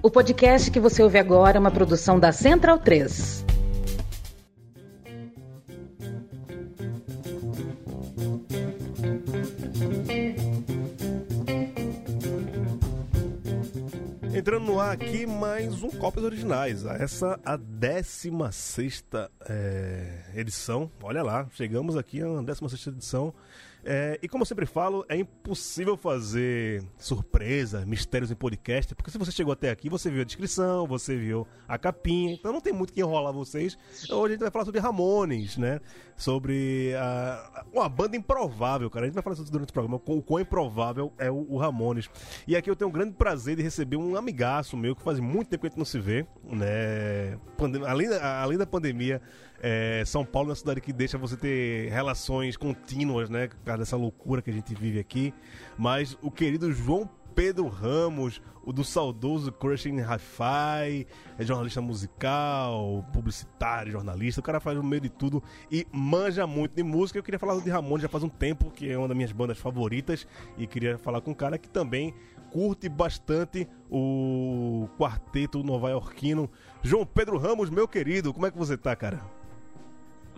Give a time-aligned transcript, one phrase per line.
[0.00, 3.44] O podcast que você ouve agora é uma produção da Central 3.
[14.32, 16.86] Entrando no ar aqui mais um Cópias Originais.
[16.86, 19.04] Essa a 16
[19.48, 20.88] é, edição.
[21.02, 23.34] Olha lá, chegamos aqui à 16 edição.
[23.84, 29.18] É, e como eu sempre falo, é impossível fazer surpresa, mistérios em podcast, porque se
[29.18, 32.72] você chegou até aqui, você viu a descrição, você viu a capinha, então não tem
[32.72, 33.78] muito que enrolar vocês.
[34.10, 35.80] Hoje a gente vai falar sobre Ramones, né?
[36.16, 39.04] Sobre a, uma banda improvável, cara.
[39.04, 42.10] A gente vai falar isso durante o programa, o quão improvável é o, o Ramones.
[42.46, 45.48] E aqui eu tenho um grande prazer de receber um amigaço meu que faz muito
[45.48, 47.38] tempo que a gente não se vê, né?
[47.56, 49.22] Pandem além, além da pandemia,
[49.60, 53.48] é, São Paulo é uma cidade que deixa você ter relações contínuas, né?
[53.48, 55.34] Por causa dessa loucura que a gente vive aqui.
[55.76, 61.06] Mas o querido João Pedro Ramos, o do saudoso Crushing Hi-Fi,
[61.38, 64.40] é jornalista musical, publicitário, jornalista.
[64.40, 67.18] O cara faz o meio de tudo e manja muito de música.
[67.18, 69.56] Eu queria falar de Ramon já faz um tempo, que é uma das minhas bandas
[69.56, 70.26] favoritas.
[70.56, 72.12] E queria falar com um cara que também
[72.50, 76.50] curte bastante o quarteto nova-iorquino.
[76.82, 79.37] João Pedro Ramos, meu querido, como é que você tá, cara?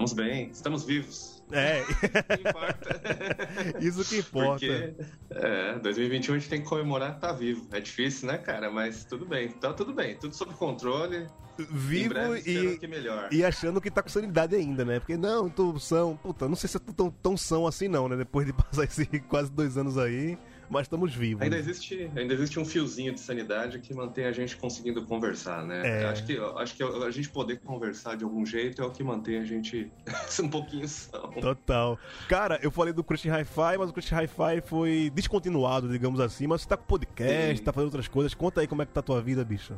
[0.00, 1.42] Estamos bem, estamos vivos.
[1.52, 1.82] É.
[3.76, 4.66] que Isso que importa.
[4.66, 4.94] Porque,
[5.30, 7.68] é, 2021 a gente tem que comemorar que tá vivo.
[7.70, 8.70] É difícil, né, cara?
[8.70, 9.50] Mas tudo bem.
[9.50, 11.26] Tá tudo bem, tudo sob controle.
[11.58, 13.28] Vivo breve, e, que melhor.
[13.30, 15.00] e achando que tá com sanidade ainda, né?
[15.00, 16.16] Porque não, tô são.
[16.16, 18.16] Puta, não sei se eu tô tão, tão são assim, não, né?
[18.16, 20.38] Depois de passar esses quase dois anos aí
[20.70, 21.42] mas estamos vivos.
[21.42, 26.02] Ainda existe, ainda existe um fiozinho de sanidade que mantém a gente conseguindo conversar, né?
[26.02, 26.04] É.
[26.06, 29.38] Acho, que, acho que a gente poder conversar de algum jeito é o que mantém
[29.38, 29.90] a gente
[30.40, 31.28] um pouquinho são.
[31.32, 31.98] Total.
[32.28, 36.46] Cara, eu falei do Christian Hi-Fi, mas o Christian Hi-Fi foi descontinuado, digamos assim.
[36.46, 37.64] Mas você tá com podcast, Sim.
[37.64, 38.32] tá fazendo outras coisas.
[38.32, 39.74] Conta aí como é que tá a tua vida, bicho.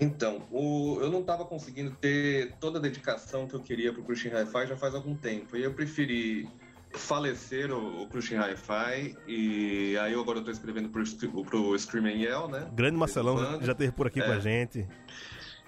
[0.00, 4.32] Então, o, eu não estava conseguindo ter toda a dedicação que eu queria pro Christian
[4.32, 5.56] Hi-Fi já faz algum tempo.
[5.56, 6.48] E eu preferi
[6.94, 11.02] falecer o, Crushing Hi-Fi e aí eu agora eu tô escrevendo pro,
[11.44, 12.68] pro Scream and Yell, né?
[12.72, 14.24] Grande Marcelão já teve por aqui é.
[14.24, 14.86] com a gente.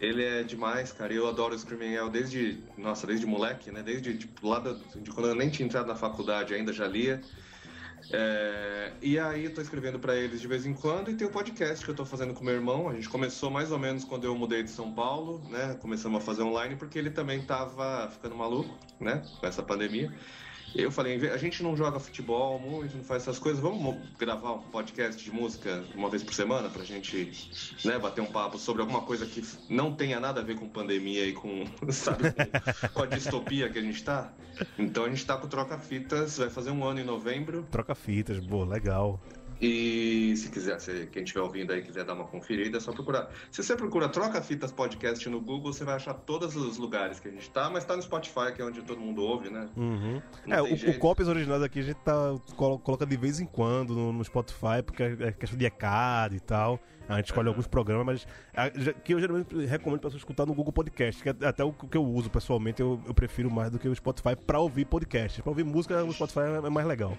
[0.00, 1.12] Ele é demais, cara.
[1.12, 3.82] Eu adoro o Scream and Yell desde, nossa, desde moleque, né?
[3.82, 7.20] Desde tipo, lá da, de quando eu nem tinha entrado na faculdade ainda já lia.
[8.12, 11.30] É, e aí eu tô escrevendo para eles de vez em quando e tem o
[11.30, 12.88] podcast que eu tô fazendo com meu irmão.
[12.88, 15.76] A gente começou mais ou menos quando eu mudei de São Paulo, né?
[15.80, 19.22] Começamos a fazer online porque ele também tava ficando maluco, né?
[19.40, 20.12] Com essa pandemia.
[20.74, 24.62] Eu falei, a gente não joga futebol muito, não faz essas coisas, vamos gravar um
[24.62, 27.30] podcast de música uma vez por semana pra gente
[27.84, 31.26] né, bater um papo sobre alguma coisa que não tenha nada a ver com pandemia
[31.26, 32.24] e com, sabe,
[32.92, 34.32] com, a distopia que a gente tá.
[34.76, 37.64] Então a gente tá com Troca Fitas, vai fazer um ano em novembro.
[37.70, 39.20] Troca Fitas, boa, legal.
[39.64, 43.30] E se quiser, se quem estiver ouvindo aí quiser dar uma conferida, é só procurar.
[43.50, 47.28] Se você procura Troca Fitas Podcast no Google, você vai achar todos os lugares que
[47.28, 49.66] a gente tá, mas tá no Spotify, que é onde todo mundo ouve, né?
[49.74, 50.20] Uhum.
[50.48, 54.12] É, o, o Copies Originais aqui a gente tá, coloca de vez em quando no,
[54.12, 56.78] no Spotify, porque é questão de ECAD e tal.
[57.08, 60.74] A gente escolhe alguns programas, mas a, que eu geralmente recomendo para escutar no Google
[60.74, 63.88] Podcast, que é até o que eu uso pessoalmente, eu, eu prefiro mais do que
[63.88, 65.40] o Spotify para ouvir podcast.
[65.40, 67.16] Para ouvir música, o Spotify é mais legal.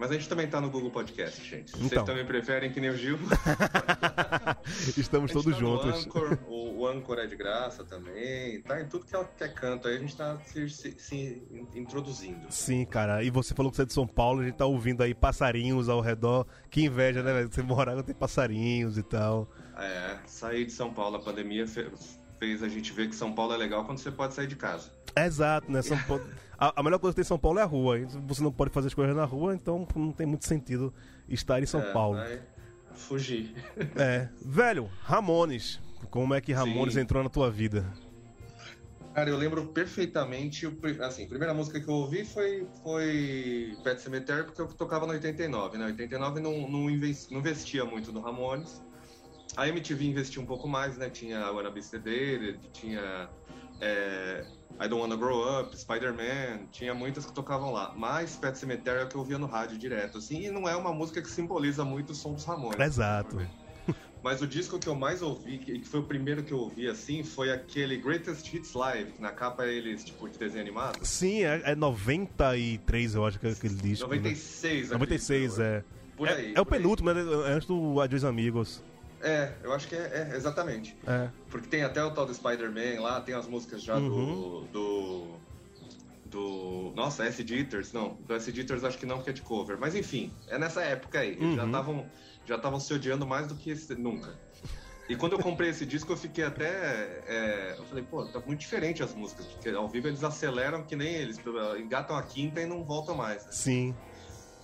[0.00, 1.72] Mas a gente também tá no Google Podcast, gente.
[1.72, 2.06] Vocês então.
[2.06, 3.18] também preferem que nem o Gil?
[4.96, 6.06] Estamos todos tá juntos.
[6.06, 8.62] Anchor, o, o Anchor é de graça também.
[8.62, 9.88] Tá em tudo que é, que é canto.
[9.88, 11.42] Aí a gente tá se, se, se,
[11.74, 12.46] introduzindo.
[12.48, 13.22] Sim, cara.
[13.22, 15.90] E você falou que você é de São Paulo, a gente tá ouvindo aí passarinhos
[15.90, 16.46] ao redor.
[16.70, 17.52] Que inveja, né, velho?
[17.52, 19.50] Você morar tem passarinhos e tal.
[19.76, 23.52] É, sair de São Paulo, a pandemia fez, fez a gente ver que São Paulo
[23.52, 24.90] é legal quando você pode sair de casa.
[25.14, 25.82] Exato, né?
[25.82, 26.24] São Paulo...
[26.58, 27.98] a, a, melhor coisa que tem em São Paulo é a rua.
[28.26, 30.92] Você não pode fazer as coisas na rua, então não tem muito sentido
[31.28, 32.18] estar em São é, Paulo.
[32.94, 33.54] Fugir.
[33.94, 34.28] É.
[34.42, 35.78] Velho, Ramones.
[36.10, 37.00] Como é que Ramones Sim.
[37.00, 37.86] entrou na tua vida?
[39.14, 40.66] Cara, eu lembro perfeitamente,
[41.00, 45.12] assim, a primeira música que eu ouvi foi, foi Pet Cemetery, porque eu tocava no
[45.12, 45.86] 89, né?
[45.86, 48.80] 89 não, não, investi, não investia muito no Ramones.
[49.56, 51.10] A MTV investia um pouco mais, né?
[51.10, 51.80] Tinha a Wanna Be
[52.72, 53.28] tinha
[53.80, 54.44] é,
[54.80, 57.92] I Don't Wanna Grow Up, Spider-Man, tinha muitas que tocavam lá.
[57.96, 60.76] Mas Pet Cemetery é o que eu via no rádio direto, assim, e não é
[60.76, 62.78] uma música que simboliza muito o som dos Ramones.
[62.78, 63.36] Exato.
[64.22, 67.22] Mas o disco que eu mais ouvi, que foi o primeiro que eu ouvi, assim,
[67.22, 70.98] foi aquele Greatest Hits Live, que na capa é eles, tipo, de desenho animado.
[71.02, 74.04] Sim, é, é 93, eu acho que é aquele disco.
[74.04, 74.92] 96, né?
[74.92, 75.84] 96, é.
[76.18, 76.52] Por é, aí.
[76.52, 77.22] É, é o por penúltimo, né?
[77.46, 78.82] Antes do Adios Amigos.
[79.22, 80.96] É, eu acho que é, é exatamente.
[81.06, 81.28] É.
[81.50, 84.08] Porque tem até o tal do Spider-Man lá, tem as músicas já uhum.
[84.08, 85.26] do, do.
[86.26, 86.92] do.
[86.94, 88.14] Nossa, Acid Eaters, não.
[88.26, 89.78] Do Acid Eaters acho que não, porque é de cover.
[89.78, 91.32] Mas enfim, é nessa época aí.
[91.32, 91.56] Eles uhum.
[91.56, 92.06] já estavam
[92.46, 94.36] já estavam se odiando mais do que esse, nunca.
[95.08, 96.68] E quando eu comprei esse disco, eu fiquei até.
[97.26, 100.94] É, eu falei, pô, tá muito diferente as músicas, porque ao vivo eles aceleram que
[100.94, 101.40] nem eles,
[101.78, 103.44] engatam a quinta e não voltam mais.
[103.44, 103.52] Né?
[103.52, 103.94] Sim.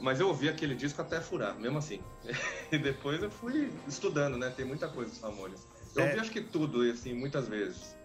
[0.00, 2.00] Mas eu ouvi aquele disco até furar, mesmo assim.
[2.70, 4.50] e depois eu fui estudando, né?
[4.50, 5.66] Tem muita coisa dos Ramones.
[5.94, 6.08] Eu é...
[6.08, 7.96] ouvi acho que tudo, assim, muitas vezes.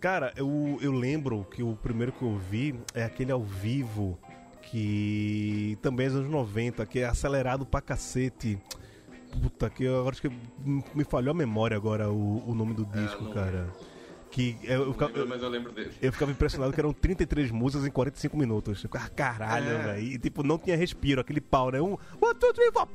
[0.00, 4.18] Cara, eu, eu lembro que o primeiro que eu vi é aquele ao vivo,
[4.62, 8.58] que também é dos anos 90, que é acelerado pra cacete.
[9.42, 10.30] Puta, que eu, acho que
[10.94, 13.68] me falhou a memória agora o, o nome do é, disco, é, cara.
[14.30, 15.92] Que eu, eu, ficava, lembro, mas eu lembro dele.
[16.00, 18.84] Eu ficava impressionado que eram 33 músicas em 45 minutos.
[18.84, 19.78] Eu ficava, caralho, é.
[19.78, 20.02] velho.
[20.02, 21.80] E tipo, não tinha respiro, aquele pau, né?
[21.80, 22.86] Um, one, two, three, four.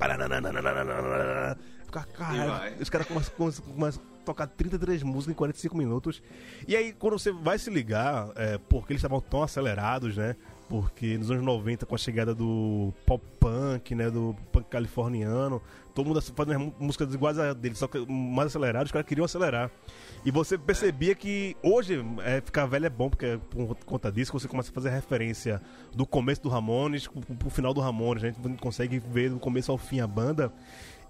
[1.85, 2.75] Ficava, caralho.
[2.79, 6.21] Os caras começam, começam a tocar 33 músicas em 45 minutos.
[6.67, 10.35] E aí, quando você vai se ligar, é, porque eles estavam tão acelerados, né?
[10.73, 14.09] Porque nos anos 90, com a chegada do pop punk, né?
[14.09, 15.61] Do punk californiano,
[15.93, 19.69] todo mundo fazendo músicas iguais a dele, só que mais acelerados, os caras queriam acelerar.
[20.25, 24.47] E você percebia que hoje é, ficar velho é bom, porque por conta disso você
[24.47, 25.61] começa a fazer referência
[25.93, 28.23] do começo do Ramones pro, pro final do Ramones.
[28.23, 30.51] A gente consegue ver do começo ao fim a banda.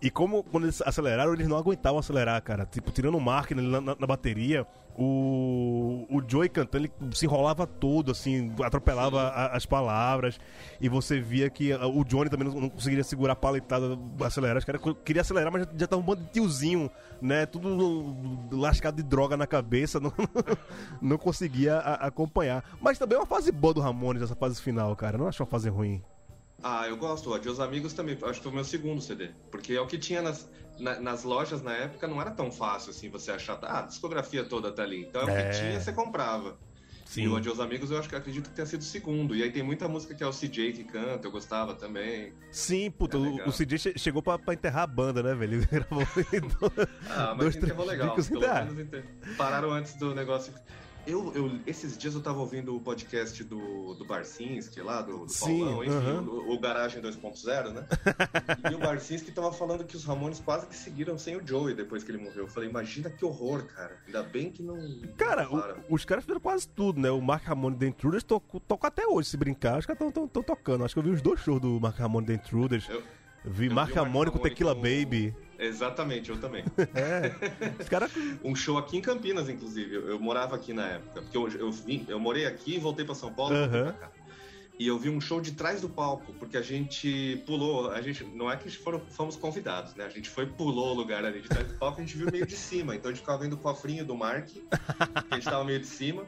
[0.03, 2.65] E como quando eles aceleraram, eles não aguentavam acelerar, cara.
[2.65, 4.67] Tipo, tirando o Mark na, na, na bateria,
[4.97, 10.37] o, o Joey cantando, ele se enrolava todo, assim, atropelava a, as palavras.
[10.81, 14.57] E você via que o Johnny também não, não conseguiria segurar a paletada, acelerar.
[14.57, 16.91] Os caras queriam acelerar, mas já, já tava um bando de tiozinho,
[17.21, 17.45] né?
[17.45, 18.13] Tudo
[18.51, 20.11] lascado de droga na cabeça, não,
[21.01, 22.61] não conseguia a, acompanhar.
[22.81, 25.17] Mas também é uma fase boa do Ramones, essa fase final, cara.
[25.17, 26.03] Não acho uma fase ruim.
[26.63, 27.29] Ah, eu gosto.
[27.29, 28.17] O Adios Amigos também.
[28.23, 29.31] Acho que foi o meu segundo CD.
[29.51, 30.49] Porque é o que tinha nas,
[30.79, 33.59] na, nas lojas na época, não era tão fácil assim você achar.
[33.63, 35.01] Ah, a discografia toda tá ali.
[35.01, 35.31] Então é, é.
[35.31, 35.49] o que é.
[35.59, 36.57] tinha, você comprava.
[37.05, 37.23] Sim.
[37.23, 39.35] E o Adios Amigos eu acho que acredito que tenha sido o segundo.
[39.35, 42.33] E aí tem muita música que é o CJ que canta, eu gostava também.
[42.51, 45.57] Sim, puta, é o, o, CJ chegou pra, pra, enterrar a banda, né, velho?
[45.57, 46.01] Ele gravou
[47.11, 48.15] ah, mas dois, enterrou legal.
[48.15, 49.05] Pelo menos inter...
[49.37, 50.53] Pararam antes do negócio.
[51.05, 55.29] Eu, eu, esses dias eu tava ouvindo o podcast do, do Barcinski lá, do, do
[55.31, 56.27] Sim, Paulão, enfim, uh -huh.
[56.29, 57.85] o, o, Garagem 2.0, né?
[58.71, 62.03] e o Barcinski tava falando que os Ramones quase que seguiram sem o Joey depois
[62.03, 62.43] que ele morreu.
[62.43, 63.97] Eu falei, imagina que horror, cara.
[64.05, 64.77] Ainda bem que não.
[65.17, 67.11] Cara, o, os caras fizeram quase tudo, né?
[67.11, 69.79] O Mark Ramone The Intruders tocou toca até hoje, se brincar.
[69.79, 70.85] Os caras estão tocando.
[70.85, 72.87] Acho que eu vi os dois shows do Mark Ramone The Intruders.
[72.87, 73.03] Eu,
[73.43, 75.35] vi eu Mark Ramone com Tequila Baby.
[75.65, 76.63] Exatamente, eu também.
[76.93, 77.31] É.
[77.79, 78.09] Os cara...
[78.43, 79.95] um show aqui em Campinas, inclusive.
[79.95, 81.21] Eu, eu, morava aqui na época.
[81.21, 83.55] Porque eu, eu, vim, eu morei aqui e voltei para São Paulo.
[83.55, 83.93] Uhum.
[84.79, 87.91] E eu vi um show de trás do palco, porque a gente pulou.
[87.91, 90.05] A gente não é que foram, fomos convidados, né?
[90.05, 92.45] A gente foi pulou o lugar ali de trás do palco, a gente viu meio
[92.45, 92.95] de cima.
[92.95, 94.63] Então a gente ficava vendo o cofrinho do Mark, que
[95.29, 96.25] a gente tava meio de cima.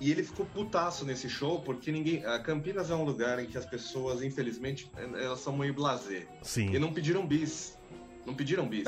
[0.00, 2.24] E ele ficou putaço nesse show, porque ninguém.
[2.24, 6.26] A Campinas é um lugar em que as pessoas, infelizmente, elas são meio blazer.
[6.42, 6.74] Sim.
[6.74, 7.78] E não pediram bis.
[8.26, 8.86] Não pediram bis.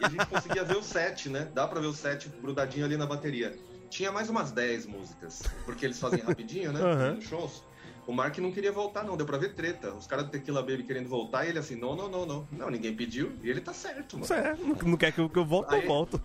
[0.00, 1.48] e a gente conseguia ver o set, né?
[1.54, 3.56] Dá pra ver o set grudadinho ali na bateria.
[3.88, 6.80] Tinha mais umas 10 músicas, porque eles fazem rapidinho, né?
[6.80, 7.14] Uhum.
[7.16, 7.64] Nos shows.
[8.06, 9.16] O Mark não queria voltar, não.
[9.16, 9.92] Deu pra ver treta.
[9.92, 12.48] Os caras do Tequila Baby querendo voltar e ele assim, não, não, não, não.
[12.52, 14.26] Não, ninguém pediu e ele tá certo, mano.
[14.26, 14.64] Certo.
[14.84, 16.20] Não quer que eu, que eu volte, aí, eu volto.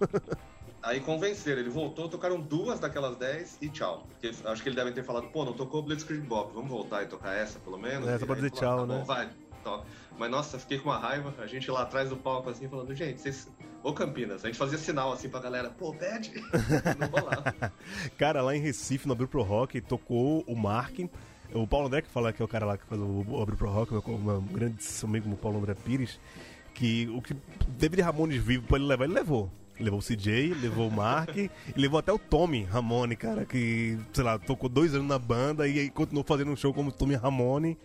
[0.83, 1.59] aí convenceram.
[1.59, 4.06] Ele voltou, tocaram duas daquelas 10 e tchau.
[4.09, 6.53] Porque acho que ele devem ter falado, pô, não tocou Blitzkrieg Bob.
[6.53, 8.07] Vamos voltar e tocar essa, pelo menos?
[8.07, 9.00] É, só pra dizer tchau, tá né?
[9.00, 9.30] Bom, vai
[9.63, 9.86] toca.
[10.22, 13.20] Mas nossa, fiquei com uma raiva, a gente lá atrás do palco assim, falando, gente,
[13.20, 13.48] vocês.
[13.82, 16.32] Ô Campinas, a gente fazia sinal assim pra galera, pô, pede.
[17.00, 17.74] Não rolava.
[18.20, 21.00] Cara, lá em Recife, no Abril Pro Rock, tocou o Mark.
[21.51, 23.72] O Paulo André, que fala que é o cara lá que faz o Abril Pro
[23.72, 26.20] Rock, meu, meu grande amigo, o Paulo André Pires,
[26.75, 27.34] que o que
[27.80, 29.50] teve de Ramones vivo pra ele levar, ele levou.
[29.80, 34.24] levou o CJ, levou o Mark e levou até o Tommy Ramone, cara, que, sei
[34.24, 37.75] lá, tocou dois anos na banda e aí continuou fazendo um show como Tommy Ramone,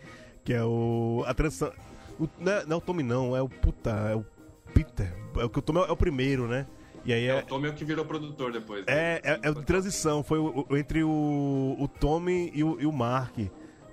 [0.45, 1.25] que é o.
[1.27, 1.73] A transição.
[2.19, 4.25] O, não, é, não é o Tommy, não, é o puta, é o
[4.73, 5.13] Peter.
[5.37, 6.67] É o que o Tommy é o primeiro, né?
[7.05, 8.85] E aí é, é, o Tommy é o que virou produtor depois.
[8.85, 8.93] Né?
[8.93, 12.87] É, é, é de transição, foi o, o, entre o, o Tommy e o, e
[12.87, 13.39] o Mark.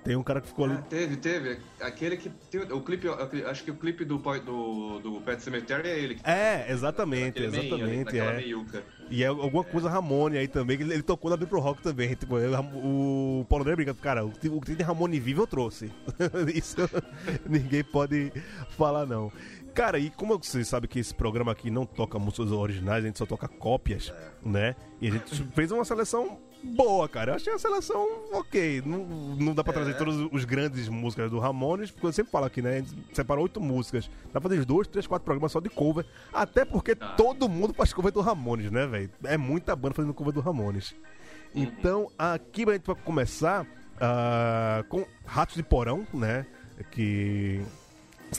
[0.04, 0.74] Tem um cara que ficou ali.
[0.74, 1.58] Ah, teve, teve.
[1.80, 2.28] Aquele que.
[2.50, 3.08] Tem, o clipe,
[3.46, 6.14] acho que o clipe do, do, do Pet Cemetery é ele.
[6.16, 8.12] Que é, exatamente, exatamente.
[8.12, 8.82] Meio, é.
[9.10, 12.14] E é alguma coisa Ramone aí também, ele, ele tocou na Pro Rock também.
[12.14, 15.90] Tipo, o Paulo André brinca, cara, o, o que tem Ramone vivo eu trouxe.
[16.54, 16.76] Isso
[17.48, 18.30] ninguém pode
[18.76, 19.32] falar, não.
[19.74, 23.18] Cara, e como você sabe que esse programa aqui não toca músicas originais, a gente
[23.18, 24.48] só toca cópias, é.
[24.48, 24.76] né?
[25.00, 27.32] E a gente fez uma seleção boa, cara.
[27.32, 28.82] Eu achei a seleção ok.
[28.84, 29.94] Não, não dá pra trazer é.
[29.94, 32.76] todos os grandes músicas do Ramones, porque eu sempre falo aqui, né?
[32.76, 34.10] A gente separou oito músicas.
[34.32, 36.04] Dá pra fazer dois, três, quatro programas só de cover.
[36.32, 37.14] Até porque ah.
[37.16, 39.10] todo mundo faz cover do Ramones, né, velho?
[39.24, 40.94] É muita banda fazendo cover do Ramones.
[41.54, 41.62] Uhum.
[41.62, 46.46] Então, aqui a gente vai começar uh, com Ratos de Porão, né?
[46.90, 47.62] Que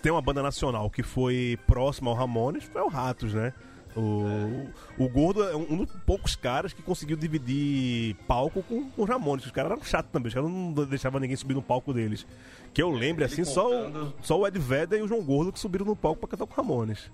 [0.02, 3.54] tem uma banda nacional que foi próxima ao Ramones, foi o Ratos, né?
[3.96, 9.08] O, o Gordo é um dos poucos caras que conseguiu dividir palco com, com os
[9.10, 9.46] Ramones.
[9.46, 12.28] Os caras eram chatos também, os caras não deixavam ninguém subir no palco deles.
[12.74, 15.60] Que eu lembre, assim, só, o, só o Ed Vedder e o João Gordo que
[15.60, 17.10] subiram no palco pra cantar com o Ramones.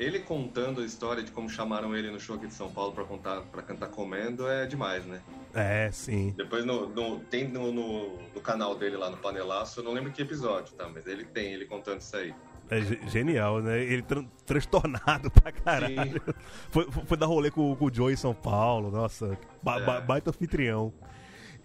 [0.00, 3.04] Ele contando a história de como chamaram ele no show aqui de São Paulo pra,
[3.04, 5.20] contar, pra cantar comendo é demais, né?
[5.52, 6.32] É, sim.
[6.38, 10.10] Depois no, no tem no, no, no, canal dele lá no Panelaço, eu não lembro
[10.10, 10.88] que episódio, tá?
[10.88, 12.34] Mas ele tem, ele contando isso aí.
[12.70, 12.80] É
[13.10, 13.78] genial, né?
[13.78, 16.22] Ele tran transtornado pra caralho.
[16.70, 19.36] Foi, foi dar rolê com, com, o Joe em São Paulo, nossa.
[19.62, 20.00] Ba é.
[20.00, 20.94] baita anfitrião.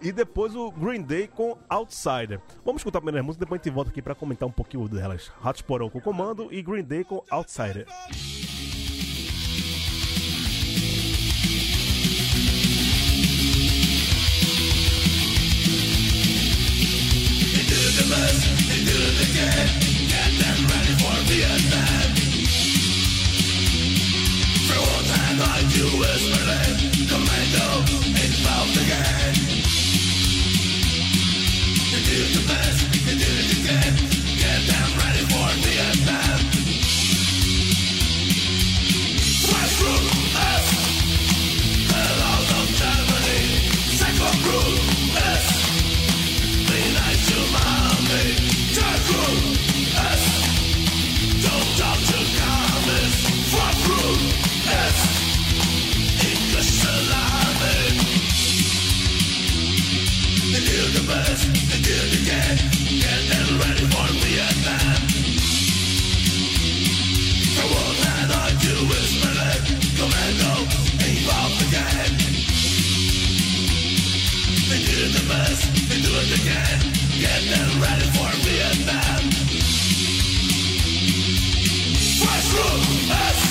[0.01, 2.39] E depois o Green Day com Outsider.
[2.63, 5.31] Vamos escutar a primeira música, depois a gente volta aqui pra comentar um pouquinho delas.
[5.41, 7.85] Ratos Porão com Comando e Green Day com Outsider
[32.15, 32.94] feel the best.
[71.67, 72.12] again.
[74.69, 75.63] They needed the best.
[75.89, 76.79] they do it again.
[77.19, 79.22] Get them ready for Vietnam.
[82.22, 83.44] Fresh room,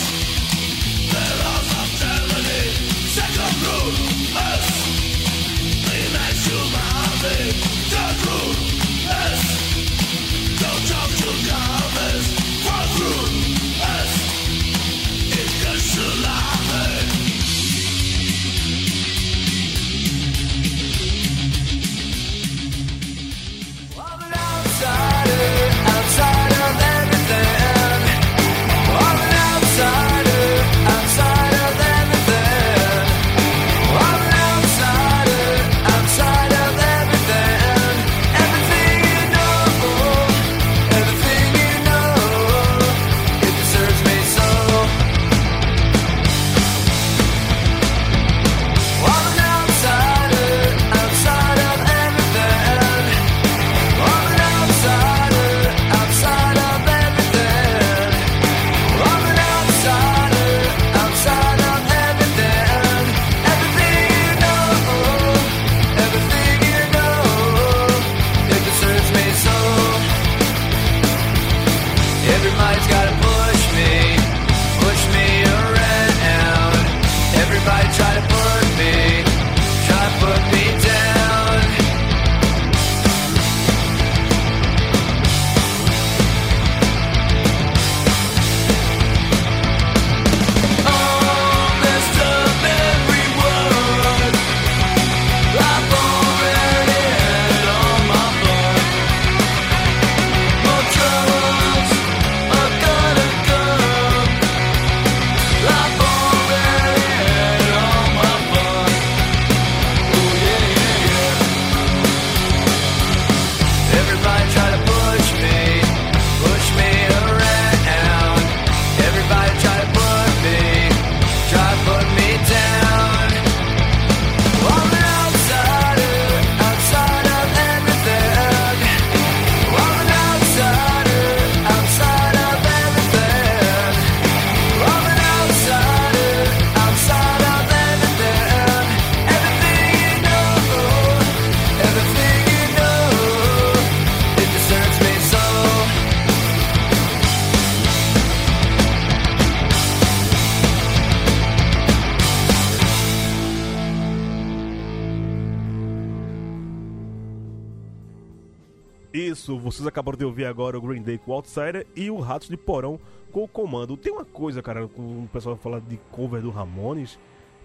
[159.55, 162.49] Isso, vocês acabaram de ouvir agora o Green Day com o Outsider e o Ratos
[162.49, 162.99] de Porão
[163.33, 163.97] com o Comando.
[163.97, 167.19] Tem uma coisa, cara, com o pessoal fala de cover do Ramones,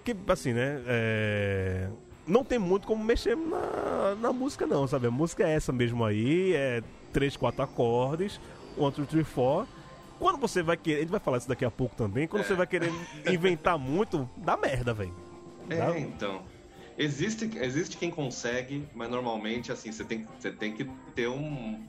[0.03, 0.81] que assim, né?
[0.87, 1.89] É...
[2.27, 5.07] Não tem muito como mexer na, na música, não, sabe?
[5.07, 8.39] A música é essa mesmo aí, é três, quatro acordes,
[8.77, 9.65] one, two, three, four.
[10.19, 10.97] quando você vai querer.
[10.97, 12.27] A gente vai falar isso daqui a pouco também.
[12.27, 12.45] Quando é.
[12.45, 12.91] você vai querer
[13.27, 15.13] inventar muito, dá merda, velho.
[15.69, 16.41] É, então.
[16.99, 20.83] Existe, existe quem consegue, mas normalmente, assim, você tem, você tem que
[21.15, 21.81] ter um.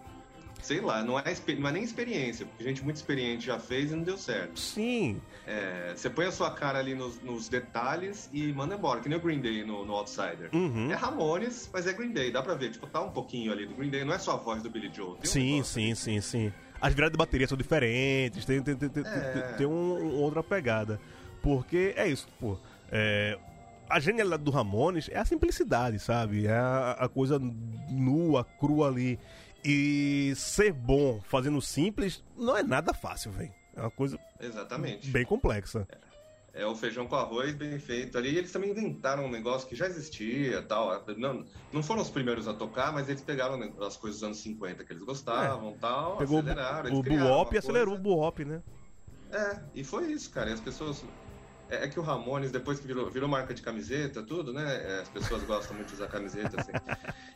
[0.63, 1.25] Sei lá, não é,
[1.59, 4.61] não é nem experiência, porque gente muito experiente já fez e não deu certo.
[4.61, 5.21] Sim.
[5.47, 9.19] É, você põe a sua cara ali nos, nos, detalhes e manda embora, que nem
[9.19, 10.51] o Green Day no, no Outsider.
[10.53, 10.93] Uhum.
[10.93, 13.75] É Ramones, mas é Green Day, dá pra ver, tipo, tá um pouquinho ali do
[13.75, 15.17] Green Day, não é só a voz do Billy Joe.
[15.19, 15.97] Um sim, sim, ali.
[15.97, 16.53] sim, sim.
[16.79, 19.55] As viradas de bateria são diferentes, tem, tem, tem, é...
[19.57, 21.01] tem um, um, outra pegada.
[21.43, 22.59] Porque é isso, pô.
[22.93, 23.39] É,
[23.91, 26.47] a genialidade do Ramones é a simplicidade, sabe?
[26.47, 27.39] É a, a coisa
[27.91, 29.19] nua, crua ali.
[29.65, 33.53] E ser bom fazendo simples não é nada fácil, velho.
[33.77, 35.11] É uma coisa Exatamente.
[35.11, 35.87] bem complexa.
[36.55, 36.63] É.
[36.63, 36.67] é.
[36.67, 38.37] o feijão com arroz bem feito ali.
[38.37, 41.05] Eles também inventaram um negócio que já existia tal.
[41.19, 44.85] Não, não foram os primeiros a tocar, mas eles pegaram as coisas dos anos 50
[44.85, 45.75] que eles gostavam é.
[45.81, 46.95] tal, Pegou aceleraram.
[46.95, 48.63] O, o Buop e acelerou o Buop, né?
[49.33, 50.51] É, e foi isso, cara.
[50.51, 51.05] E as pessoas
[51.71, 54.65] é, é, que o Ramones, depois que virou, virou marca de camiseta, tudo, né?
[54.65, 56.73] É, as pessoas gostam muito de usar camiseta, assim.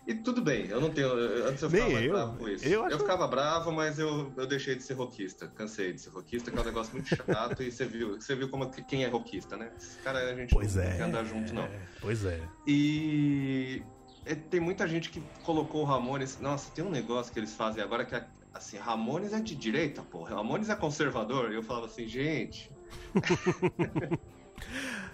[0.06, 1.12] E tudo bem, eu não tenho.
[1.46, 2.12] Antes eu ficava eu.
[2.12, 2.66] bravo com isso.
[2.66, 5.46] Eu, eu ficava bravo, mas eu, eu deixei de ser rockista.
[5.48, 7.62] Cansei de ser rockista, que é um negócio muito chato.
[7.62, 9.70] e você viu, você viu como quem é rockista, né?
[9.76, 11.68] Esse cara a gente pois não é, quer andar junto, não.
[12.00, 12.40] Pois é.
[12.66, 13.82] E
[14.26, 16.38] é, tem muita gente que colocou o Ramones.
[16.40, 20.02] Nossa, tem um negócio que eles fazem agora que é assim, Ramones é de direita,
[20.02, 20.36] porra.
[20.36, 21.52] Ramones é conservador.
[21.52, 22.70] E eu falava assim, gente.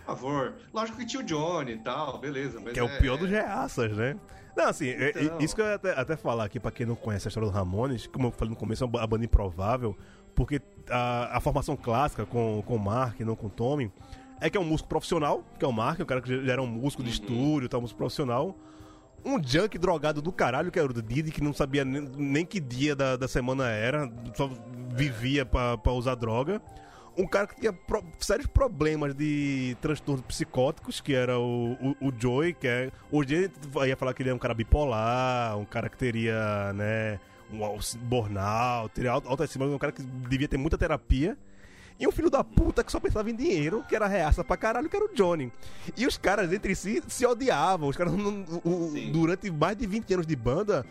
[0.05, 0.55] Por favor.
[0.73, 2.61] Lógico que tinha o Johnny e tal, beleza.
[2.61, 4.17] que é, é, o pior dos reaças, né?
[4.57, 5.39] Não, assim, é, então...
[5.39, 7.55] isso que eu ia até, até, falar aqui pra quem não conhece a história do
[7.55, 9.97] Ramones, como eu falei no começo, é uma banda improvável,
[10.35, 13.93] porque a, a formação clássica com, com o Mark, não com o Tommy,
[14.41, 16.63] é que é um músico profissional, que é o Mark, o cara que já era
[16.63, 17.15] um músico de uhum.
[17.15, 18.57] estúdio, tá, um músico profissional.
[19.23, 22.59] Um junk drogado do caralho, que era o Didi, que não sabia nem, nem que
[22.59, 24.51] dia da, da semana era, só
[24.95, 26.61] vivia pra, pra usar droga
[27.17, 32.13] um cara que tinha pro, sérios problemas de transtornos psicóticos, que era o, o, o
[32.17, 32.91] Joey, que é.
[33.11, 37.21] Hoje gente ia falar que ele é um cara bipolar, um cara que teria, né,
[37.53, 37.59] um
[38.03, 41.37] burnout, teria alta acima, um cara que devia ter muita terapia.
[41.99, 44.89] E um filho da puta que só pensava em dinheiro, que era reaça pra caralho,
[44.89, 45.53] que era o Johnny.
[45.95, 47.91] E os caras entre si se odiavam.
[47.91, 50.87] Os caras, o, durante mais de 20 anos de banda,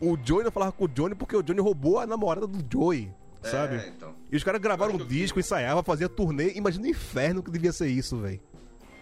[0.00, 3.12] o Joey não falava com o Johnny porque o Johnny roubou a namorada do Joey
[3.44, 3.76] sabe?
[3.76, 4.14] É, então.
[4.30, 6.52] E os caras gravaram um disco, ensaiavam, faziam turnê.
[6.54, 8.40] Imagina o inferno que devia ser isso, velho.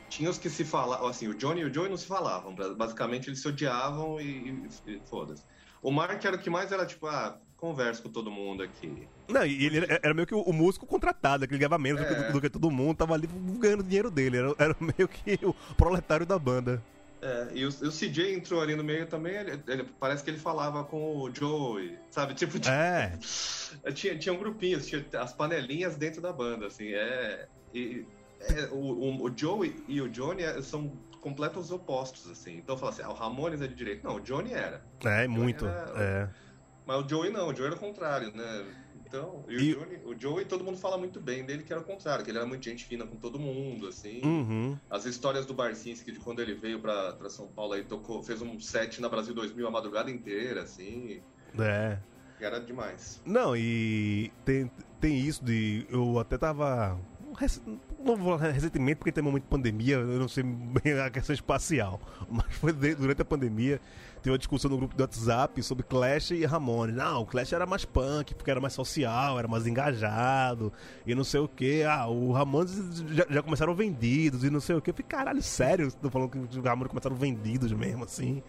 [0.09, 2.55] Tinha os que se falavam, assim, o Johnny e o Joey não se falavam.
[2.77, 5.43] Basicamente eles se odiavam e, e, e foda-se.
[5.83, 9.09] O Mark era o que mais era tipo, ah, conversa com todo mundo aqui.
[9.29, 12.03] Não, e ele era, era meio que o, o, músico contratado, que ele ganhava menos
[12.03, 12.05] é.
[12.05, 13.29] do, que, do, que, todo mundo, tava ali
[13.59, 14.37] ganhando dinheiro dele.
[14.37, 16.83] Era, era meio que o proletário da banda.
[17.23, 20.39] É, e o, o, CJ entrou ali no meio também, ele, ele, parece que ele
[20.39, 22.35] falava com o Joey, sabe?
[22.35, 23.17] Tipo, é.
[23.95, 27.47] tinha, tinha um grupinho, tinha as panelinhas dentro da banda, assim, é.
[27.73, 28.05] E,
[28.41, 30.89] é o, o, o, Joey e o Johnny é, são
[31.21, 32.57] completos opostos, assim.
[32.57, 34.05] Então fala assim, ah, o Ramones é de direito.
[34.05, 34.85] Não, o Johnny era.
[35.05, 35.65] É, muito.
[35.65, 36.29] Era, é.
[36.85, 38.65] Mas o Joey não, o Joey era o contrário, né?
[39.13, 39.75] Então, e, e...
[39.75, 42.31] O, Johnny, o Joey, todo mundo fala muito bem dele, que era o contrário, que
[42.31, 44.23] ele era muito gente fina com todo mundo, assim.
[44.25, 44.79] Uhum.
[44.89, 48.41] As histórias do Barcinski, de quando ele veio pra, pra São Paulo, aí tocou, fez
[48.41, 51.21] um set na Brasil 2000 a madrugada inteira, assim.
[51.59, 51.99] É.
[52.41, 53.21] Era demais.
[53.25, 55.87] Não, e tem, tem isso de.
[55.91, 56.99] Eu até tava.
[57.99, 61.09] Não vou falar recentemente, porque tem um momento de pandemia, eu não sei bem a
[61.09, 63.81] questão espacial, mas foi durante a pandemia
[64.23, 66.95] Teve uma discussão no grupo do WhatsApp sobre Clash e Ramones.
[66.95, 70.73] Não, o Clash era mais punk, porque era mais social, era mais engajado,
[71.05, 71.83] e não sei o que.
[71.83, 74.91] Ah, o Ramones já, já, começaram vendidos, e não sei o que.
[74.91, 75.93] Eu falei, caralho, sério?
[75.93, 78.45] Tô falando que os Ramones começaram vendidos mesmo, assim.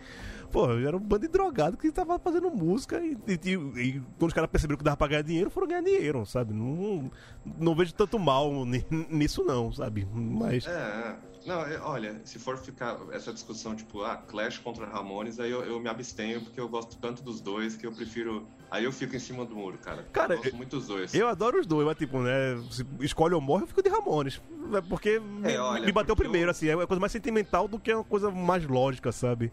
[0.51, 4.33] Pô, era um bando de drogado que tava fazendo música e, e, e quando os
[4.33, 6.53] caras perceberam que dava pra ganhar dinheiro, foram ganhar dinheiro, sabe?
[6.53, 7.09] Não,
[7.57, 8.63] não vejo tanto mal
[9.09, 10.07] nisso, não, sabe?
[10.13, 10.67] Mas.
[10.67, 11.32] É, é.
[11.45, 15.63] Não, é, olha, se for ficar essa discussão, tipo, ah, Clash contra Ramones, aí eu,
[15.63, 18.47] eu, me abstenho, porque eu gosto tanto dos dois que eu prefiro.
[18.71, 20.03] Aí eu fico em cima do muro, cara.
[20.11, 21.13] Cara, eu gosto muito dos dois.
[21.13, 22.57] Eu adoro os dois, mas tipo, né?
[22.71, 24.41] Se escolhe ou morre, eu fico de Ramones.
[24.73, 26.67] É porque me, olha, me bateu primeiro, assim.
[26.67, 29.51] É uma coisa mais sentimental do que uma coisa mais lógica, sabe?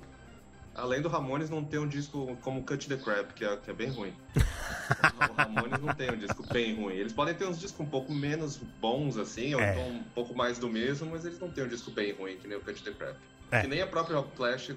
[0.74, 3.74] Além do Ramones não tem um disco como Cut the Crap, que é, que é
[3.74, 4.14] bem ruim.
[4.36, 6.94] o Ramones não tem um disco bem ruim.
[6.94, 9.72] Eles podem ter uns discos um pouco menos bons, assim, ou é.
[9.72, 12.46] então um pouco mais do mesmo, mas eles não têm um disco bem ruim, que
[12.46, 13.16] nem o Cut the Crap.
[13.50, 13.62] É.
[13.62, 14.72] Que nem a própria Clash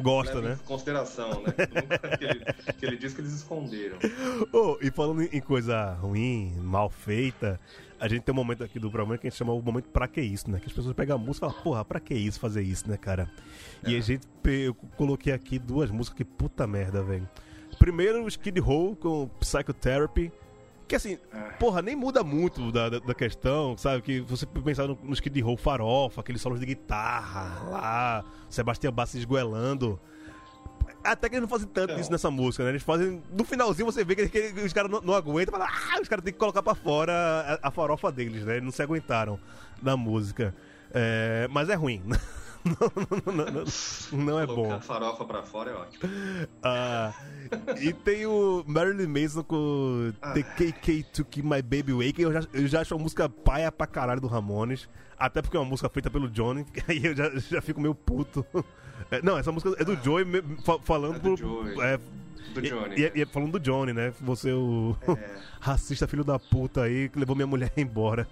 [0.00, 0.58] Gosta, né?
[0.64, 1.54] Consideração, né?
[2.10, 3.98] aquele, aquele disco eles esconderam.
[4.52, 7.60] Oh, e falando em coisa ruim, mal feita,
[8.02, 10.08] a gente tem um momento aqui do programa que a gente chama o momento pra
[10.08, 10.58] que isso, né?
[10.58, 12.96] Que as pessoas pegam a música e falam, porra, pra que isso fazer isso, né,
[12.96, 13.30] cara?
[13.84, 13.90] É.
[13.90, 17.28] E a gente, eu coloquei aqui duas músicas que puta merda, velho.
[17.78, 20.32] Primeiro, Skid Row com Psychotherapy,
[20.88, 21.16] Que assim,
[21.60, 24.02] porra, nem muda muito da, da, da questão, sabe?
[24.02, 29.16] Que você pensar no, no Skid Row farofa, aqueles solos de guitarra lá, Sebastião Bassi
[29.18, 30.00] esgoelando.
[31.04, 32.70] Até que eles não fazem tanto isso nessa música, né?
[32.70, 33.22] Eles fazem.
[33.36, 36.24] No finalzinho você vê que, que os caras não, não aguentam, fala, ah, os caras
[36.24, 37.12] têm que colocar pra fora
[37.62, 38.54] a, a, farofa deles, né?
[38.54, 39.38] Eles não se aguentaram
[39.82, 40.54] na música.
[40.92, 42.02] É, mas é ruim.
[42.64, 44.80] não, não, não, não, é bom.
[44.80, 46.02] farofa pra fora é ótimo.
[46.62, 47.12] Ah,
[47.80, 50.32] e tem o Marilyn Manson com ah.
[50.32, 53.86] The KK Took My Baby que eu já, eu já acho uma música paia pra
[53.86, 54.88] caralho do Ramones.
[55.18, 58.44] Até porque é uma música feita pelo Johnny, aí eu já, já fico meio puto.
[59.12, 60.00] É, não, essa música é do ah.
[60.02, 60.24] Joey
[60.84, 61.36] falando é do pro.
[61.36, 61.80] Joey.
[61.80, 62.00] É,
[62.52, 62.96] do Johnny.
[62.96, 64.12] E, e, e, falando do Johnny, né?
[64.20, 65.36] Você, o é.
[65.60, 68.26] racista filho da puta aí, que levou minha mulher embora.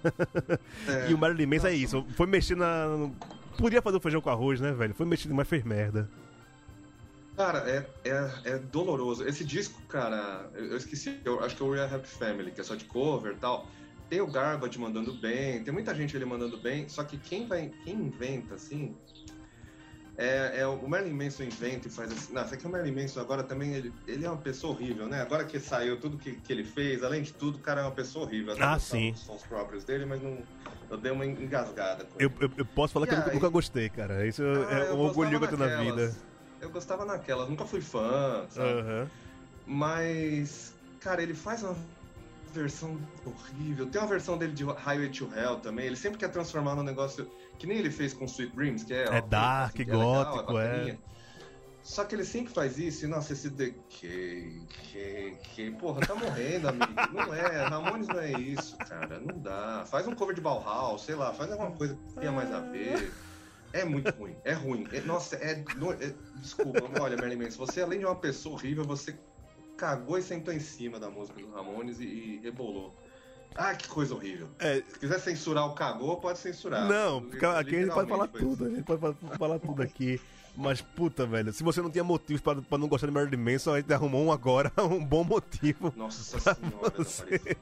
[0.87, 1.11] É.
[1.11, 2.05] E o Marilyn Manson é isso.
[2.15, 3.09] Foi mexer na.
[3.57, 4.93] Podia fazer o feijão com arroz, né, velho?
[4.93, 6.09] Foi mexer mas fez merda.
[7.37, 9.27] Cara, é, é, é doloroso.
[9.27, 12.61] Esse disco, cara, eu, eu esqueci, eu acho que é o Real Happy Family, que
[12.61, 13.67] é só de cover e tal.
[14.09, 17.71] Tem o Garbage mandando bem, tem muita gente ele mandando bem, só que quem vai,
[17.85, 18.93] quem inventa, assim,
[20.21, 22.31] é, é, o Marilyn Manson inventa e faz assim.
[22.31, 25.19] Nossa, é que o Marilyn Manson agora também, ele, ele é uma pessoa horrível, né?
[25.19, 27.91] Agora que saiu tudo que, que ele fez, além de tudo, o cara é uma
[27.91, 28.55] pessoa horrível.
[28.59, 29.15] Ah, sim.
[29.15, 30.37] São os próprios dele, mas não.
[30.91, 33.89] Eu dei uma engasgada eu, eu, eu, posso falar e que aí, eu nunca gostei,
[33.89, 34.27] cara.
[34.27, 36.15] Isso ah, é um orgulho que eu tenho na vida.
[36.59, 38.69] Eu gostava naquelas, nunca fui fã, sabe?
[38.69, 39.07] Uhum.
[39.65, 41.75] Mas, cara, ele faz uma
[42.51, 43.87] versão horrível.
[43.87, 45.85] Tem uma versão dele de Highway to Hell também.
[45.85, 49.03] Ele sempre quer transformar num negócio que nem ele fez com Sweet Dreams, que é.
[49.03, 50.97] É dark, assim, gótico, é, legal, é.
[51.83, 56.69] Só que ele sempre faz isso e, nossa, esse decay, que, que, porra, tá morrendo,
[56.69, 56.85] amigo.
[57.11, 59.83] Não é, Ramones não é isso, cara, não dá.
[59.89, 63.11] Faz um cover de Bauhaus, sei lá, faz alguma coisa que tenha mais a ver.
[63.73, 64.87] É muito ruim, é ruim.
[64.91, 69.17] É, nossa, é, é, Desculpa, olha, Merlin Manson, você além de uma pessoa horrível, você
[69.81, 72.95] cagou e sentou em cima da música do Ramones e, e rebolou.
[73.55, 74.47] Ah, que coisa horrível.
[74.59, 74.75] É...
[74.75, 76.87] Se quiser censurar o cagou, pode censurar.
[76.87, 79.01] Não, porque aqui a gente pode falar tudo, a gente pode
[79.39, 80.21] falar tudo aqui.
[80.55, 83.73] Mas, puta, velho, se você não tinha motivos pra, pra não gostar de Marilyn Manson,
[83.73, 85.91] a gente arrumou um agora, um bom motivo.
[85.95, 87.57] Nossa senhora, você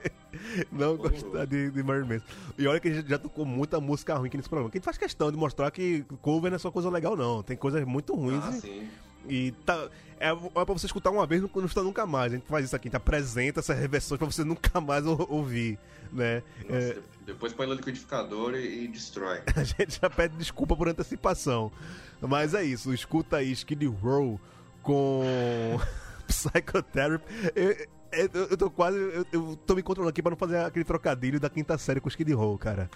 [0.72, 2.26] não gostar de, de Marilyn Manson.
[2.58, 4.70] E olha que a gente já tocou muita música ruim aqui nesse programa.
[4.70, 7.42] Que a gente faz questão de mostrar que cover não é só coisa legal, não.
[7.42, 8.44] Tem coisas muito ruins.
[8.44, 8.60] Ah, e...
[8.60, 8.90] sim.
[9.28, 12.34] E tá, é, é pra você escutar uma vez, não, não está nunca mais.
[12.34, 15.80] A gente faz isso aqui, a gente apresenta essas reversões pra você nunca mais ouvir,
[16.12, 16.44] né?
[16.68, 16.98] Nossa, é...
[17.26, 19.42] Depois põe no liquidificador e, e, destrói.
[19.56, 21.72] A gente já pede desculpa por antecipação.
[22.20, 24.42] Mas é isso, escuta aí Skid Row
[24.82, 25.80] com
[26.28, 27.24] Psychotherapy.
[27.56, 28.98] Eu, eu, eu, tô quase.
[28.98, 32.10] Eu, eu tô me controlando aqui pra não fazer aquele trocadilho da quinta série com
[32.10, 32.90] Skid Row, cara.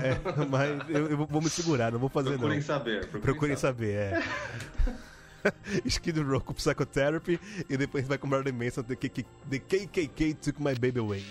[0.00, 0.16] É,
[0.48, 2.64] mas eu, eu, vou me segurar, não vou fazer procurem não.
[2.64, 4.20] Saber, procurem, procurem saber.
[4.20, 5.11] saber, é.
[5.88, 11.00] Skid Row com Psychotherapy e depois vai com Marilyn Manson The, KKK Took My Baby
[11.00, 11.24] Away.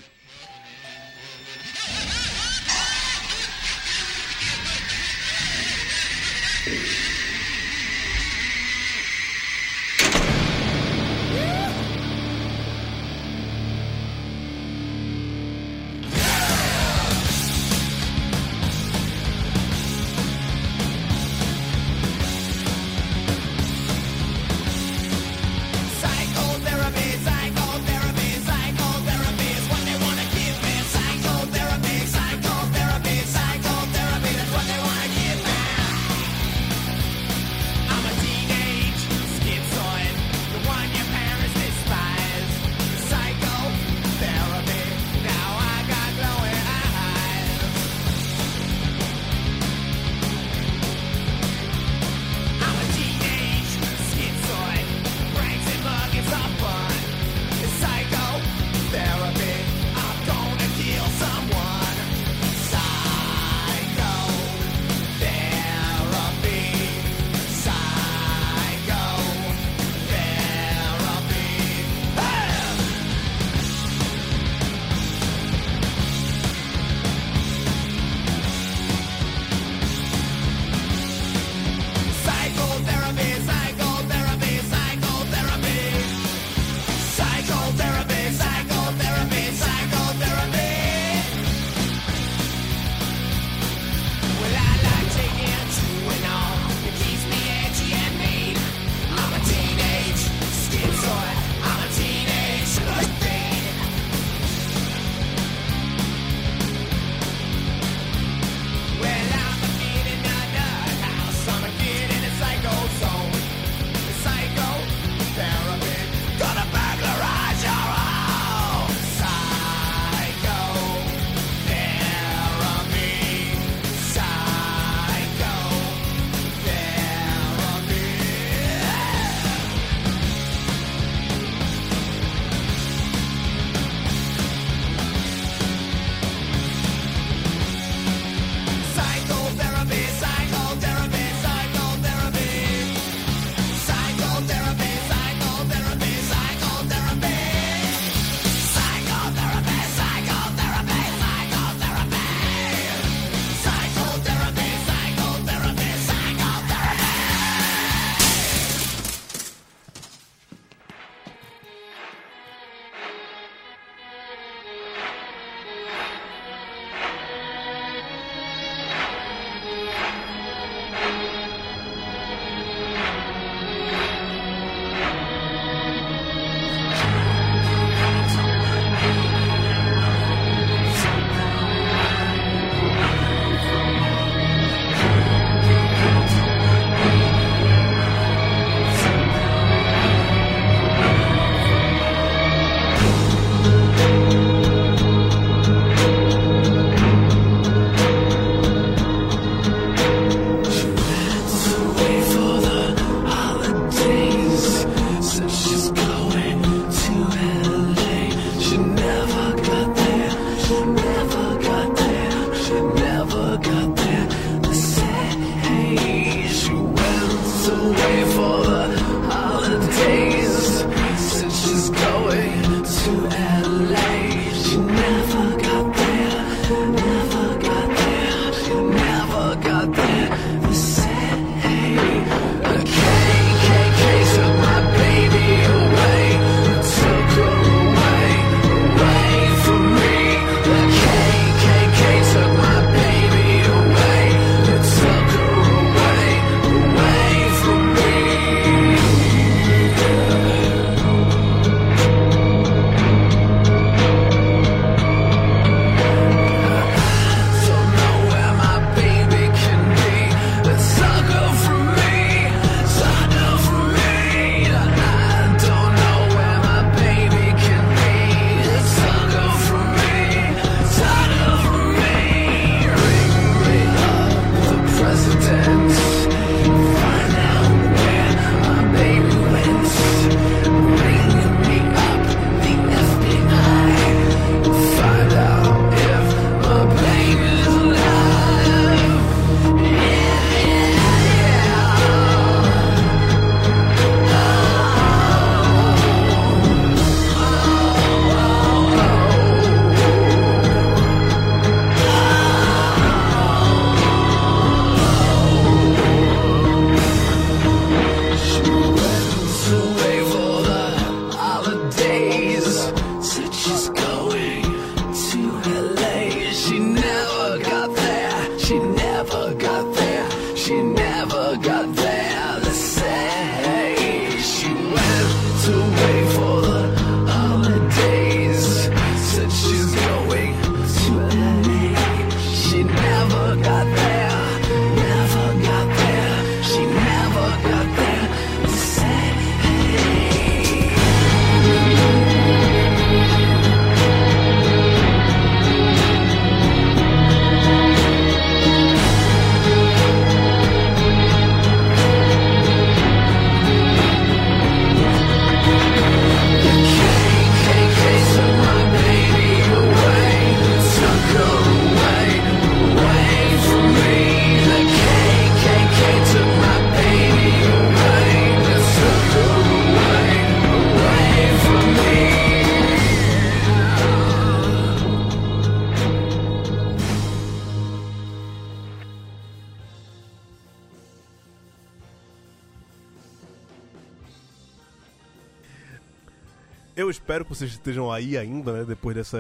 [387.62, 388.86] Vocês estejam aí ainda, né?
[388.86, 389.40] Depois dessa.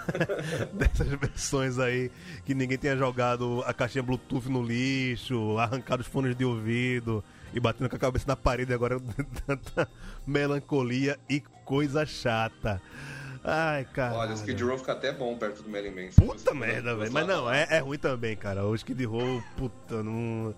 [0.72, 2.10] dessas versões aí
[2.44, 7.60] que ninguém tenha jogado a caixinha Bluetooth no lixo, arrancado os fones de ouvido e
[7.60, 8.98] batendo com a cabeça na parede agora
[9.46, 9.88] tanta
[10.26, 12.80] melancolia e coisa chata.
[13.44, 14.14] Ai, cara.
[14.16, 16.26] Olha, o Skid Row fica até bom perto do Marilyn Manson.
[16.26, 17.12] Puta merda, velho.
[17.12, 18.64] Mas não, é, é, ruim também, cara.
[18.64, 20.54] O Skid Row, puta, não.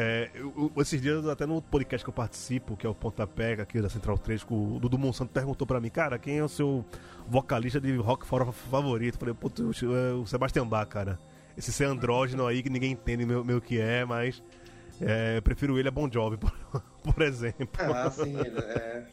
[0.00, 3.82] É, eu, esses dias, até no podcast que eu participo, que é o Pontapé aqui
[3.82, 6.84] da Central 3, o Dudu Monsanto perguntou pra mim, cara, quem é o seu
[7.26, 9.16] vocalista de rock fora favorito?
[9.16, 11.18] Eu falei, puta, o Sebastian Bach, cara.
[11.56, 14.40] Esse ser andrógeno aí que ninguém entende meu, meu que é, mas
[15.00, 16.52] é, eu prefiro ele a Bon Jovi, por,
[17.02, 17.68] por exemplo.
[17.92, 19.04] Ah, sim, é.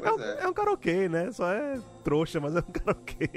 [0.00, 0.44] É um, é.
[0.44, 1.30] é um, karaokê, né?
[1.30, 3.28] Só é trouxa, mas é um karaokê.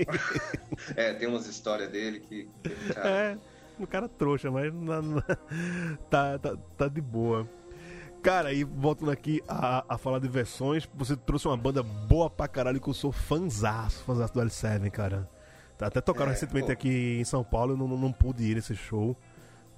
[0.96, 2.48] é, tem umas histórias dele que.
[2.94, 3.10] Cara...
[3.10, 3.38] É,
[3.80, 5.24] um cara trouxa, mas não, não,
[6.10, 7.48] tá, tá, tá de boa.
[8.22, 12.48] Cara, e voltando aqui a, a falar de versões, você trouxe uma banda boa pra
[12.48, 15.28] caralho que eu sou fanzaço, fanzaço do L7, cara.
[15.78, 16.74] Tá, até tocaram é, recentemente pô.
[16.74, 19.16] aqui em São Paulo, eu não, não pude ir nesse show.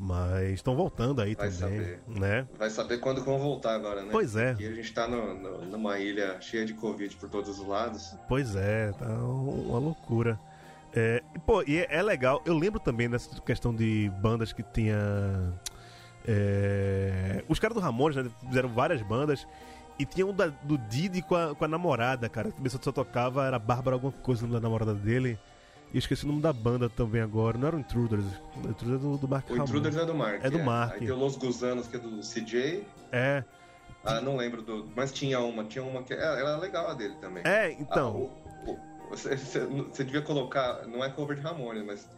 [0.03, 1.99] Mas estão voltando aí Vai também, saber.
[2.07, 2.47] né?
[2.57, 4.09] Vai saber quando vão voltar agora, né?
[4.11, 4.53] Pois é.
[4.53, 8.15] Porque a gente tá no, numa ilha cheia de Covid por todos os lados.
[8.27, 10.39] Pois é, tá uma loucura.
[10.93, 15.53] É, pô, e é, é, legal, eu lembro também dessa questão de bandas que tinha...
[16.27, 19.47] É, os caras do Ramones, né, fizeram várias bandas
[20.01, 22.51] e tinha um da, do Didi com a, com a namorada, cara.
[22.51, 25.37] Que só tocava, era Bárbara alguma coisa da namorada dele.
[25.93, 27.57] E esqueci o nome da banda também agora.
[27.57, 28.25] Não era o Intruders.
[28.55, 30.43] O Intruders é do, do Mark O Intruders é do Mark.
[30.43, 30.63] É do é.
[30.63, 30.93] Mark.
[30.93, 32.83] Aí tem o Los Gusanos, que é do CJ.
[33.11, 33.43] É.
[34.03, 34.89] Ah, não lembro do.
[34.95, 36.13] Mas tinha uma, tinha uma que.
[36.13, 37.43] Era, era legal a dele também.
[37.45, 38.07] É, então.
[38.07, 38.31] Ah, o,
[39.11, 40.87] você, você, devia colocar.
[40.87, 42.09] Não é cover de Ramones, mas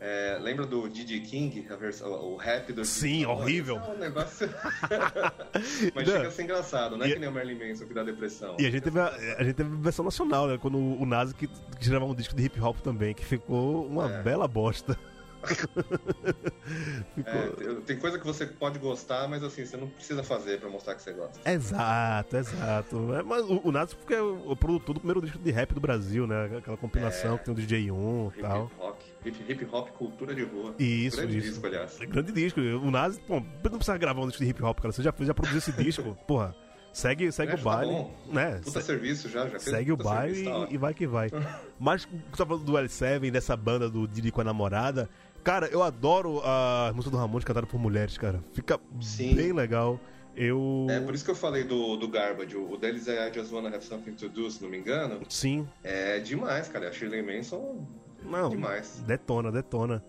[0.00, 3.76] é, lembra do Didi King, a versão, o rap do Sim, horrível.
[3.76, 4.48] É um negócio...
[5.94, 6.14] Mas não.
[6.14, 7.12] chega a ser engraçado, não é e...
[7.12, 8.56] que nem o Merlin Manson que dá depressão.
[8.58, 10.56] E a gente teve a, a gente teve versão nacional, né?
[10.56, 14.10] Quando o Nazi que, que gravava um disco de hip hop também, que ficou uma
[14.10, 14.22] é.
[14.22, 14.98] bela bosta.
[17.24, 20.94] é, tem coisa que você pode gostar, mas assim, você não precisa fazer pra mostrar
[20.94, 21.50] que você gosta.
[21.50, 23.14] Exato, exato.
[23.14, 25.80] É, mas o, o Nazi porque é o produtor do primeiro disco de rap do
[25.80, 26.58] Brasil, né?
[26.58, 28.70] Aquela compilação é, que tem o DJ1 e tal.
[28.78, 29.10] Rock.
[29.24, 30.74] Hip, hop, cultura de rua.
[30.78, 31.48] Isso, grande isso.
[31.50, 31.98] disco, aliás.
[31.98, 32.60] Grande disco.
[32.60, 34.92] O Nazi, bom, não precisa gravar um disco de hip hop, cara.
[34.92, 36.54] Você já, já produziu esse disco, porra.
[36.92, 37.92] Segue, segue é, o tá baile.
[37.92, 38.60] Tá né?
[38.64, 41.30] Puta serviço já, já Segue o baile tá e, e, vai que vai.
[41.78, 45.08] Mas, você tá falando do L7, dessa banda do Didi com a namorada.
[45.42, 48.40] Cara, eu adoro a música do Ramones cantada por mulheres, cara.
[48.52, 49.34] Fica Sim.
[49.34, 49.98] bem legal.
[50.36, 50.86] Eu...
[50.88, 52.56] É por isso que eu falei do, do Garbage.
[52.56, 55.20] O deles é I Just Wanna Have Something to Do, se não me engano.
[55.28, 55.68] Sim.
[55.82, 56.88] É demais, cara.
[56.88, 57.84] A Shirley Manson
[58.24, 59.02] não, demais.
[59.06, 60.04] Detona, detona.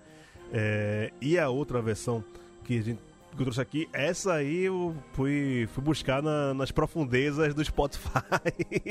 [0.52, 2.24] É, e a outra versão
[2.64, 3.00] que a gente
[3.32, 8.10] que eu trouxe aqui, essa aí eu fui, fui buscar na, nas profundezas do Spotify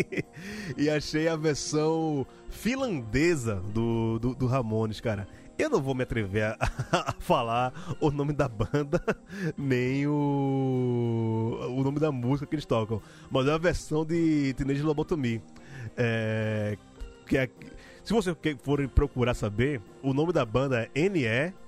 [0.78, 5.28] e achei a versão finlandesa do, do, do Ramones, cara.
[5.60, 6.56] Eu não vou me atrever a,
[6.90, 9.02] a, falar o nome da banda,
[9.58, 13.02] nem o, o nome da música que eles tocam.
[13.30, 15.42] Mas é a versão de Teenage Lobotomy.
[15.98, 16.78] É,
[17.26, 17.50] que é,
[18.02, 21.58] se você for procurar saber, o nome da banda é N-E-L-U-U-M,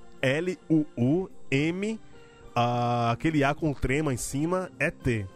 [3.11, 5.27] aquele A com trema em cima é T.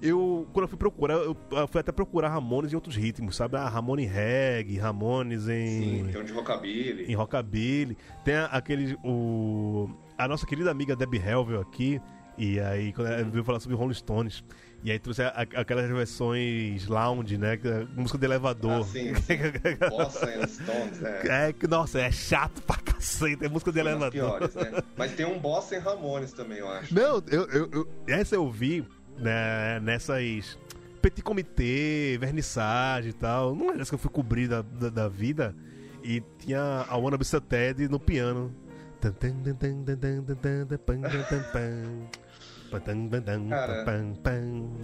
[0.00, 3.56] eu, quando eu fui procurar, eu, eu fui até procurar Ramones em outros ritmos, sabe?
[3.56, 6.04] Ah, Ramones em reggae, Ramones em.
[6.04, 7.10] Sim, tem um de rockabilly.
[7.10, 7.96] Em rockabilly.
[8.24, 8.98] Tem aquele.
[9.04, 12.00] O, a nossa querida amiga Debbie Helvel aqui.
[12.36, 14.44] E aí, quando ela veio falar sobre Rolling Stones.
[14.84, 17.54] E aí trouxe a, a, aquelas versões lounge, né?
[17.54, 18.82] É música de elevador.
[18.82, 19.14] Ah, sim.
[19.88, 21.48] Bossa and Stones, é.
[21.48, 21.52] é.
[21.54, 23.46] que Nossa, é chato pra cacete.
[23.46, 24.10] É música de elevador.
[24.10, 24.82] Piores, né?
[24.94, 26.94] Mas tem um Bossa em Ramones também, eu acho.
[26.94, 30.58] Não, eu, eu, eu essa eu vi né, nessas
[31.00, 33.54] petit comitê, vernissagem e tal.
[33.54, 35.56] Não é essa que eu fui cobrir da, da, da vida.
[36.02, 38.54] E tinha a Wanna Be Ted no piano.
[43.50, 43.84] Cara,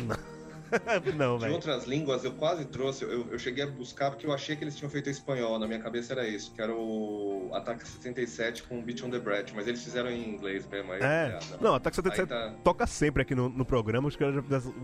[1.16, 1.55] não, de velho.
[1.55, 3.05] outras línguas, eu quase trouxe.
[3.05, 5.59] Eu, eu cheguei a buscar porque eu achei que eles tinham feito em espanhol.
[5.59, 9.53] Na minha cabeça era isso, que era o Ataque 77 com Beat on the Bread.
[9.55, 10.93] Mas eles fizeram em inglês mesmo.
[10.93, 14.16] Aí, É, ah, não, Ataque 77 Aí tá- toca sempre aqui no, no programa, os
[14.16, 14.75] caras já fizeram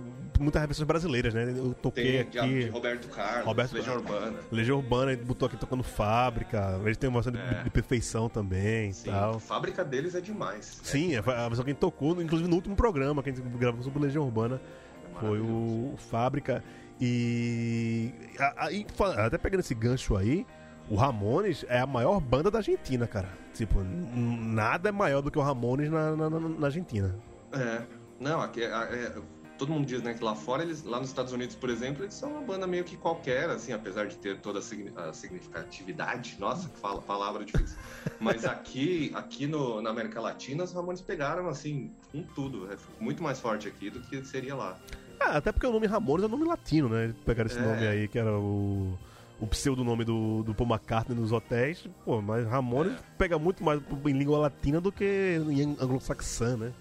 [0.40, 1.54] muitas revistas brasileiras, né?
[1.56, 2.48] Eu toquei Tem de, aqui.
[2.64, 3.96] de Roberto Carlos, Roberto Legião.
[3.96, 4.38] Urbana.
[4.50, 7.62] Legião Urbana, ele botou aqui tocando fábrica, eles têm uma versão de, É.
[7.62, 9.36] de perfeição também Sim, tal.
[9.36, 10.80] a fábrica deles é demais.
[10.82, 13.42] Sim, é a versão que a gente tocou, inclusive no último programa que a gente
[13.56, 16.62] gravou sobre Legião Urbana, É foi o, o Fábrica.
[17.00, 18.10] E
[18.56, 18.86] aí,
[19.18, 20.46] até pegando esse gancho aí,
[20.88, 23.28] o Ramones é a maior banda da Argentina, cara.
[23.54, 27.14] Tipo, nada é maior do que o Ramones na, na, na- na Argentina.
[27.52, 27.82] É.
[28.20, 29.12] Não, aqui, é- é-
[29.58, 32.14] todo mundo diz né, que lá fora, eles, lá nos Estados Unidos, por exemplo, eles
[32.14, 36.36] são uma banda meio que qualquer, assim, apesar de ter toda a significatividade.
[36.38, 37.76] Nossa, que fala, palavra difícil.
[38.20, 42.70] Mas aqui, aqui no, na América Latina, os Ramones pegaram, assim, com tudo.
[42.72, 44.78] É muito mais forte aqui do que seria lá.
[45.20, 47.12] Ah, até porque o nome Ramones é um nome latino, né?
[47.24, 47.62] Pegaram esse É.
[47.62, 48.96] nome aí, que era o,
[49.40, 51.86] o pseudonome do, do Paul McCartney nos hotéis.
[52.04, 52.96] Pô, mas Ramones É.
[53.18, 56.72] pega muito mais em língua latina do que em anglo-saxã, né?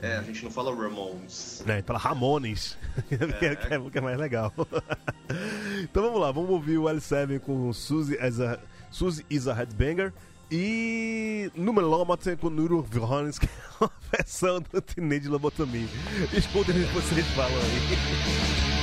[0.00, 1.62] É, a gente não fala Ramones.
[1.66, 1.82] né?
[1.82, 3.14] Fala Ramones, que,
[3.44, 4.52] é, que é- que é mais legal.
[5.82, 8.58] então vamos lá, vamos ouvir o L7 com Suzy, as a,
[8.90, 10.12] Suzy is a Headbanger
[10.50, 15.88] e Numelomate com Nuro Vrones, que é uma versão do Teenage Lobotomia.
[16.32, 18.77] Escutem o que vocês falam aí.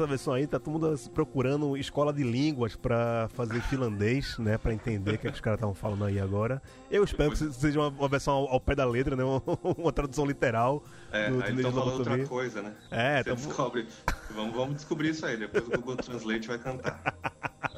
[0.00, 4.56] Essa versão aí, tá todo mundo procurando escola de línguas pra fazer finlandês, né?
[4.56, 6.62] Pra entender o que, é que os caras estavam falando aí agora.
[6.90, 9.24] Eu espero que seja uma, uma versão ao, ao, pé da letra, né?
[9.30, 9.42] Uma,
[9.76, 10.82] uma tradução literal.
[11.12, 12.72] É, do, aí estão falando outra coisa, né?
[12.90, 13.86] É, Você descobre.
[14.30, 17.02] Vamos, vamos descobrir isso aí, depois o Google Translate vai cantar.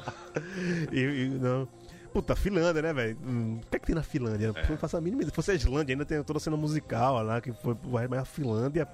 [0.91, 1.67] e, e, não.
[2.13, 3.17] Puta, Finlândia, né, velho?
[3.25, 4.51] Hum, o que é que tem na Finlândia?
[4.55, 4.69] É.
[4.69, 7.41] Não faço a mínima Se fosse a Islândia, ainda tem toda a cena musical lá,
[7.41, 7.75] que foi
[8.07, 8.87] mas a Finlândia.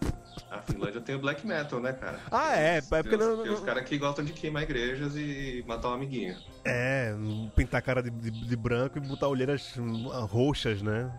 [0.49, 2.17] A Finlândia tem o black metal, né, cara?
[2.31, 2.77] Ah, é.
[2.77, 5.93] é porque tem, não, tem os caras que gostam de queimar igrejas e matar um
[5.95, 6.37] amiguinho.
[6.63, 7.13] É,
[7.55, 11.11] pintar a cara de, de, de branco e botar olheiras hum, roxas, né?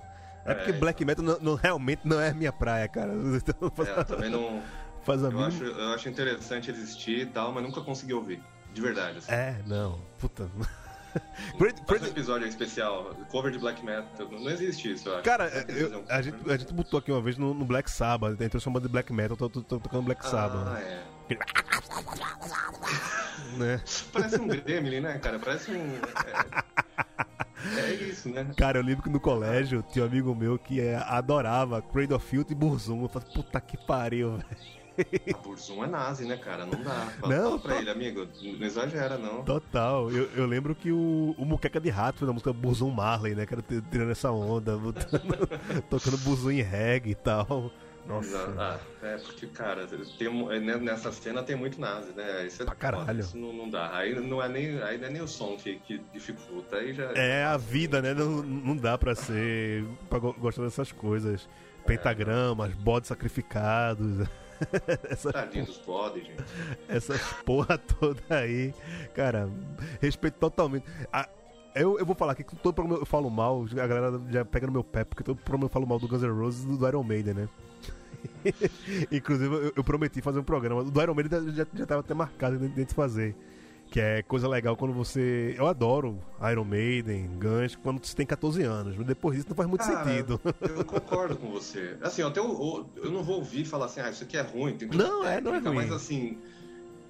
[0.46, 3.12] É, é porque black metal não, não, realmente não é a minha praia, cara.
[3.36, 4.62] Então, é, também não.
[5.02, 8.42] Faz a eu, acho, eu acho interessante existir e tal, mas nunca consegui ouvir.
[8.72, 9.18] De verdade.
[9.18, 9.32] Assim.
[9.32, 9.98] É, não.
[10.18, 10.48] Puta.
[11.86, 14.28] Faz um episódio especial, cover de black metal.
[14.30, 15.22] Não existe isso, eu.
[15.22, 18.60] Cara, eu, a, gente, a gente botou aqui uma vez no, no Black Sabbath, entrou
[18.60, 20.68] chamando de black metal, tô, tô, tô tocando Black Sabbath.
[20.68, 21.02] Ah, é.
[23.56, 23.80] né?
[24.12, 25.38] Parece um Gremlin, né, cara?
[25.38, 25.76] Parece um.
[25.76, 26.70] É...
[27.76, 28.50] É isso, né?
[28.56, 32.26] Cara, eu lembro que no colégio tinha um amigo meu que é, adorava Cradle of
[32.26, 33.02] Filth e Burzum.
[33.02, 34.79] Eu falei, puta que pariu, velho.
[35.34, 36.66] A Burzum é nazi, né, cara?
[36.66, 37.06] Não dá.
[37.20, 37.80] Fala, não, fala pra to...
[37.80, 38.28] ele, amigo.
[38.42, 39.42] Não exagera, não.
[39.44, 40.10] Total.
[40.10, 43.46] Eu, eu lembro que o, o Muqueca de Rato na música Burzum Marley, né?
[43.50, 45.48] Era tirando essa onda, botando,
[45.88, 47.72] tocando Burzum em reggae e tal.
[48.06, 48.54] Nossa.
[48.58, 49.86] Ah, é porque, cara,
[50.18, 52.46] tem, né, nessa cena tem muito nazi, né?
[52.46, 53.20] Isso é, ah, caralho.
[53.20, 53.94] Isso não, não, dá.
[53.94, 56.76] Aí não é nem, aí não é nem o som que, que dificulta.
[56.76, 57.12] Aí já...
[57.12, 58.14] É a vida, né?
[58.14, 59.84] Não, não dá pra ser.
[60.08, 61.48] pra gostar dessas coisas.
[61.86, 62.74] Pentagramas, é.
[62.74, 64.26] bodes sacrificados.
[65.08, 66.42] Essa Tadinho dos podes, gente.
[66.88, 68.74] Essas porra toda aí.
[69.14, 69.48] Cara,
[70.00, 70.84] respeito totalmente.
[71.12, 71.28] A,
[71.74, 74.66] eu, eu vou falar aqui que todo programa eu falo mal, a galera já pega
[74.66, 76.88] no meu pé, porque todo programa eu falo mal do Guns N' Roses e do
[76.88, 77.48] Iron Maiden, né?
[79.10, 80.84] Inclusive, eu, eu, prometi fazer um programa.
[80.84, 83.34] Do Iron Maiden já, já tava até marcado dentro de fazer.
[83.90, 85.54] Que é coisa legal quando você.
[85.58, 86.18] Eu adoro
[86.50, 88.96] Iron Maiden, Guns, quando você tem 14 anos.
[88.96, 90.40] Mas depois disso não faz muito Cara, sentido.
[90.60, 91.96] Eu concordo com você.
[92.00, 94.76] Assim, até eu, eu não vou ouvir falar assim, ah, isso aqui é ruim.
[94.76, 95.74] Tem não, técnica, é, não é ruim.
[95.74, 96.38] Mas assim,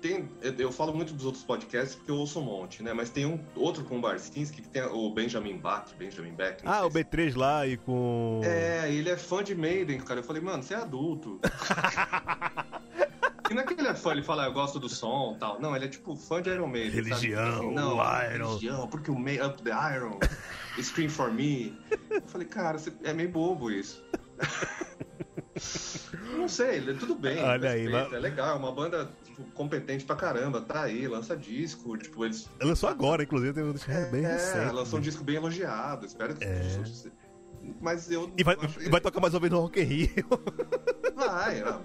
[0.00, 0.28] tem,
[0.58, 2.94] eu falo muito dos outros podcasts porque eu ouço um monte, né?
[2.94, 6.62] Mas tem um outro com o Barcinski que tem o Benjamin Bach, Benjamin Beck.
[6.64, 8.40] Ah, o B3 lá e com.
[8.42, 10.20] É, ele é fã de Maiden, cara.
[10.20, 11.38] Eu falei, mano, você é adulto.
[13.50, 15.60] E não é que ele é fã, ele fala, eu gosto do som e tal.
[15.60, 17.02] Não, ele é tipo fã de Iron Maiden.
[17.02, 18.48] Religião, assim, não, Iron.
[18.50, 20.20] Religião, porque o May Up the Iron,
[20.80, 21.76] Scream for Me.
[22.08, 24.04] Eu falei, cara, é meio bobo isso.
[26.38, 27.42] não sei, tudo bem.
[27.42, 28.12] Olha aí, mas...
[28.12, 32.48] É legal, é uma banda tipo, competente pra caramba, tá aí, lança disco, tipo, eles...
[32.62, 34.58] Lançou agora, inclusive, tem um disco é, bem recente.
[34.58, 36.44] É, lançou um disco bem elogiado, espero que...
[36.44, 36.60] É.
[37.80, 38.30] Mas eu...
[38.36, 40.08] E vai, vai tocar mais ou menos no Rock in Rio.
[41.20, 41.78] Vai, ah,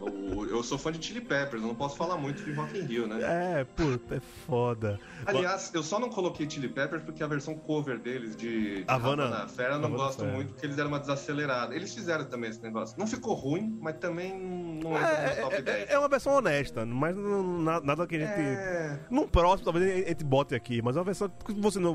[0.50, 3.06] eu sou fã de Chili Peppers, eu não posso falar muito de Rock in Rio,
[3.06, 3.60] né?
[3.60, 4.98] É, puta, é foda.
[5.26, 9.26] Aliás, eu só não coloquei Chili Peppers porque a versão cover deles de, de Havana,
[9.26, 10.32] Havana Fera eu não Havana gosto Fera.
[10.32, 11.76] muito porque eles deram uma desacelerada.
[11.76, 12.98] Eles fizeram também esse negócio.
[12.98, 15.90] Não ficou ruim, mas também não é, é top 10.
[15.90, 18.32] É, é uma versão honesta, mas não, nada que a gente.
[18.32, 19.00] É...
[19.10, 21.94] Num próximo, talvez a gente bote aqui, mas é uma versão que você não,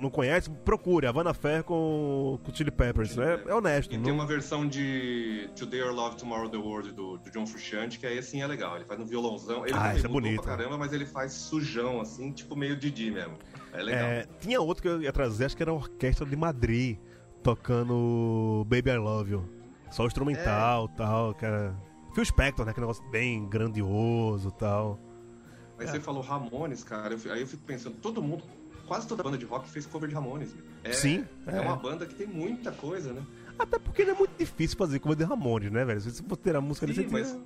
[0.00, 1.06] não conhece, procure.
[1.06, 3.16] Havana Fair com, com Chili Peppers.
[3.20, 3.92] Chili é, é, honesto.
[3.92, 4.04] E não...
[4.04, 8.06] tem uma versão de Today or Love Tomorrow the World do, do John Frusciante, que
[8.06, 8.76] aí assim é legal.
[8.76, 9.66] Ele faz um violãozão.
[9.66, 10.42] Ele ah, isso é bonito.
[10.42, 13.36] Pra caramba, mas ele faz sujão, assim, tipo meio Didi mesmo.
[13.72, 14.08] É legal.
[14.08, 16.98] É, tinha outro que eu ia trazer, acho que era a orquestra de Madrid,
[17.42, 19.48] tocando Baby I Love You.
[19.90, 20.96] Só instrumental e é.
[20.96, 21.74] tal, que era.
[22.14, 22.72] Phil Spector, né?
[22.72, 24.98] Que negócio bem grandioso tal.
[25.78, 25.90] Aí é.
[25.90, 27.14] você falou Ramones, cara.
[27.14, 28.44] Eu, aí eu fico pensando, todo mundo,
[28.90, 30.52] quase toda banda de rock fez cover de Ramones.
[30.82, 31.24] É, Sim.
[31.46, 31.58] É.
[31.58, 33.22] é uma banda que tem muita coisa, né?
[33.56, 36.00] Até porque não é muito difícil fazer cover de Ramones, né, velho?
[36.00, 37.38] Se você ter a música Sim, mas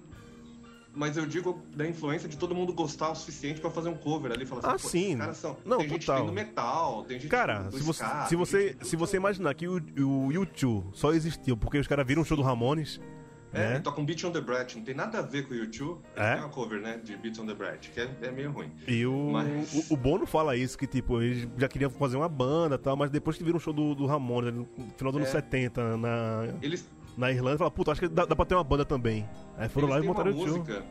[0.95, 4.33] mas eu digo da influência de todo mundo gostar o suficiente para fazer um cover
[4.33, 4.47] ali.
[4.47, 5.19] Falar assim, ah, sim.
[5.19, 5.55] caras são.
[5.67, 6.19] Não, tem total.
[6.19, 9.69] gente no metal, tem gente Cara, se você, ska, se você, se você imaginar que
[9.69, 12.99] o, o YouTube só existiu porque os caras viram um show do Ramones.
[13.55, 13.81] É, né?
[13.81, 16.01] toca um Beat on the Brat, não tem nada a ver com o YouTube.
[16.17, 16.35] É?
[16.35, 18.71] Tem uma cover, né, de Beat on the Brat, que é, é meio ruim.
[18.87, 19.89] E o, mas...
[19.91, 22.97] o, o, Bono fala isso, que tipo, eles já queriam fazer uma banda e tal,
[22.97, 25.41] mas depois que viram um show do, do Ramones, no final dos anos é.
[25.41, 26.89] 70, na, eles...
[27.17, 29.29] na Irlanda, falaram, puta, acho que dá, dá pra ter uma banda também.
[29.57, 30.85] Aí foram eles lá e montaram o música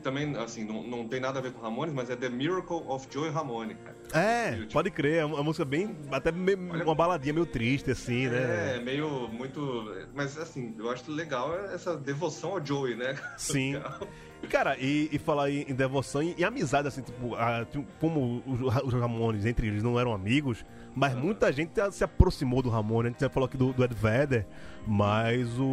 [0.00, 3.06] também, assim, não, não tem nada a ver com Ramones, mas é The Miracle of
[3.10, 3.96] Joey Ramone, cara.
[4.12, 8.26] É, pode crer, é uma música bem, até meio, Olha, uma baladinha meio triste, assim,
[8.26, 8.76] é, né?
[8.76, 13.16] É, meio, muito, mas assim, eu acho legal essa devoção ao Joey, né?
[13.36, 13.74] Sim.
[14.48, 18.42] Cara, e, e falar em, em devoção e, e amizade, assim, tipo, a- tipo, como
[18.46, 20.64] os, os Ramones, entre eles, não eram amigos,
[20.94, 23.10] mas muita gente se aproximou do Ramones.
[23.10, 24.46] A gente já falou aqui do, do Ed Vedder,
[24.86, 25.64] mas o,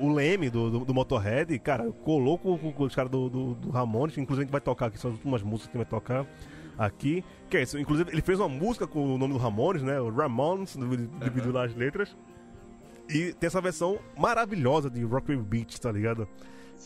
[0.00, 3.54] o Leme do, do, do Motorhead, cara, colou com, com- com os caras do, do,
[3.54, 5.90] do Ramones, inclusive a gente vai tocar aqui, são as últimas músicas que a gente
[5.90, 6.26] vai tocar
[6.78, 7.22] aqui.
[7.50, 10.00] Que é isso, inclusive ele fez uma música com o nome do Ramones, né?
[10.00, 10.74] O Ramones,
[11.22, 12.16] dividiu lá as letras.
[13.08, 16.26] E tem essa versão maravilhosa de Rock Beach, tá ligado?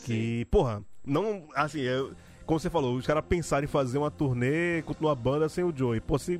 [0.07, 1.45] Que, porra, não.
[1.55, 2.13] Assim, eu-
[2.47, 5.73] como você falou, os caras pensaram em fazer uma turnê, continuar a banda sem o
[5.75, 5.99] Joey.
[6.01, 6.39] Pô, se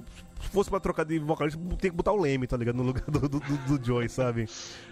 [0.53, 2.77] fosse pra trocar de vocalista, tem que botar o Leme, tá ligado?
[2.77, 4.47] No lugar do, do, do- do Joey, sabe?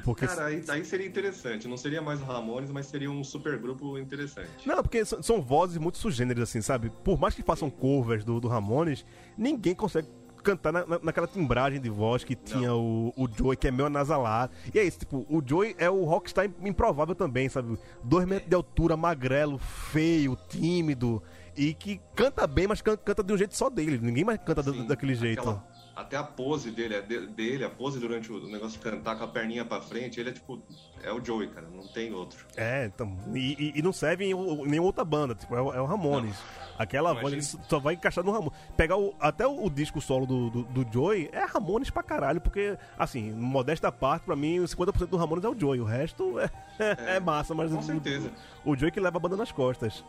[0.04, 0.26] Porque.
[0.26, 1.68] Cara, aí, aí seria interessante.
[1.68, 4.66] Não seria mais o Ramones, mas seria um super grupo interessante.
[4.66, 6.90] Não, porque são, são vozes muito sugêneres, assim, sabe?
[7.04, 9.04] Por mais que façam covers do, do Ramones,
[9.36, 10.08] ninguém consegue
[10.42, 13.86] cantar na, na- naquela timbragem de voz que tinha o, o Joey, que é meio
[13.86, 14.52] anasalado.
[14.74, 17.78] E é isso, tipo, o Joey é o rockstar improvável também, sabe?
[18.04, 21.22] Dois metros de altura, magrelo, feio, tímido,
[21.56, 23.98] e que canta bem, mas can- canta de um jeito só dele.
[23.98, 25.40] Ninguém mais canta da- Sim, daquele jeito.
[25.40, 25.64] aquela-
[25.94, 29.64] até a pose dele, dele, a pose durante o negócio de cantar com a perninha
[29.64, 30.62] pra frente, ele é tipo.
[31.02, 31.66] É o Joey, cara.
[31.72, 32.46] Não tem outro.
[32.56, 33.16] É, então.
[33.34, 36.36] E, e- não serve em o- nenhuma outra banda, tipo, é o, é o Ramones.
[36.78, 38.56] Aquela voz ele só vai encaixar no Ramones.
[38.76, 42.40] Pegar o, até o, o disco solo do, do, do Joey é Ramones pra caralho,
[42.40, 46.50] porque, assim, modesta parte, pra mim, 50% do Ramones é o Joey, o resto é,
[47.16, 48.30] é, massa, mas com o, certeza.
[48.64, 50.04] o Joey que leva a banda nas costas.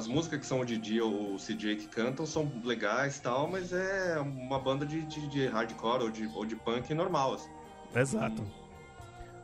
[0.00, 3.46] As músicas que são o Didi ou o CJ que cantam são legais e tal,
[3.50, 7.50] mas é uma banda de, de, de hardcore ou de, ou de punk normal, assim.
[7.94, 8.42] Exato.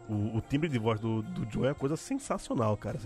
[0.09, 2.97] O, o timbre de voz do, do Joey é uma coisa sensacional, cara.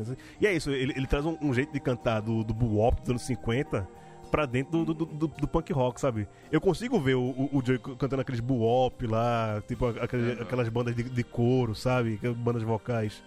[0.41, 3.11] E é isso, ele, ele traz um, um jeito de cantar do, do bop dos
[3.11, 3.89] anos 50
[4.31, 6.29] pra dentro do, do, do- do punk rock, sabe?
[6.53, 9.95] Eu consigo ver o, o, o Joey cantando aqueles bop lá, tipo Uhum.
[10.41, 12.15] aquelas bandas de, de couro, sabe?
[12.15, 13.25] Aquelas bandas vocais.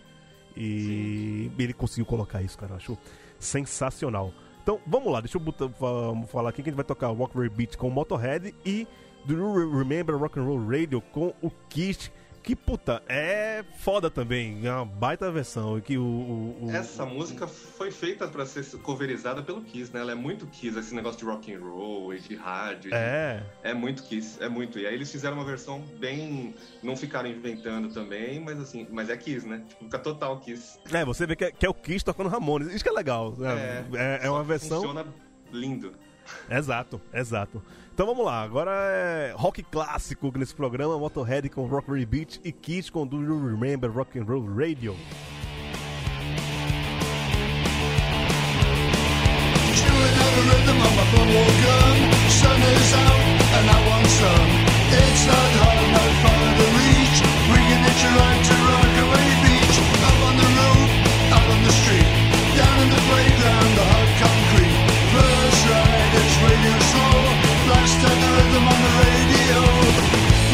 [0.56, 2.72] E ele conseguiu colocar isso, cara.
[2.74, 2.98] Eu acho
[3.44, 4.32] sensacional.
[4.62, 7.38] Então, vamos lá, deixa eu botar, fa- falar aqui que a gente vai tocar Walk
[7.50, 8.88] Beat com o Motorhead e
[9.26, 12.10] Do You Re- Remember Rock and Roll Radio com o Kiss,
[12.44, 15.80] que puta, é foda também, é uma baita versão.
[15.80, 20.02] Que o, o- o- Essa música foi feita pra ser coverizada pelo Kiss, né?
[20.02, 22.90] Ela é muito Kiss, esse negócio de rock and roll e de rádio.
[22.92, 24.78] de- É, É muito Kiss, é muito.
[24.78, 26.54] E aí eles fizeram uma versão bem.
[26.84, 29.64] Não ficaram inventando também, mas assim, mas é Kiss, né?
[29.68, 30.78] Tipo, fica total Kiss.
[30.92, 33.34] é, você vê que é, que é o Kiss tocando Ramones, isso que é legal.
[33.38, 33.86] né?
[33.94, 34.78] É, é só uma versão.
[34.82, 35.06] Funciona
[35.52, 35.94] lindo.
[36.50, 37.62] Exato, exato.
[37.94, 42.52] Então vamos lá, agora é rock clássico nesse programa, Motorhead com Rock Very Beat e
[42.52, 44.96] Kiss com Do You Remember Rock and Roll Radio.
[55.26, 55.63] Out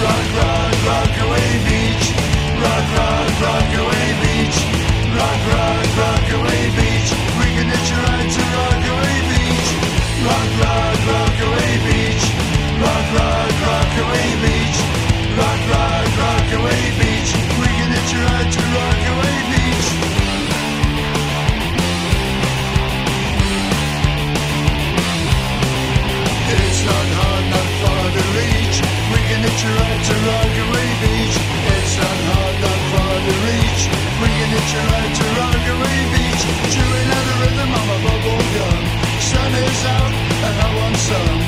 [0.09, 2.13] Rock, rock, Rockaway Beach.
[2.63, 3.98] Rock, rock, Rockaway Beach.
[29.59, 30.63] To
[31.03, 31.35] Beach.
[31.35, 33.83] It's not hard, not far to reach.
[33.91, 35.73] To
[36.15, 36.43] Beach.
[36.71, 38.83] Chewing the rhythm bubble gum.
[39.19, 40.13] Sun is out
[40.47, 41.39] and I want some.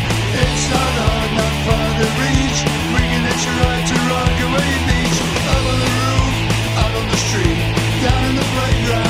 [0.43, 2.59] It's not hard, not far to reach.
[2.59, 4.45] To
[4.91, 5.17] Beach.
[5.51, 6.35] Up on the roof,
[6.83, 7.59] out on the street.
[8.03, 9.00] Down in the playground,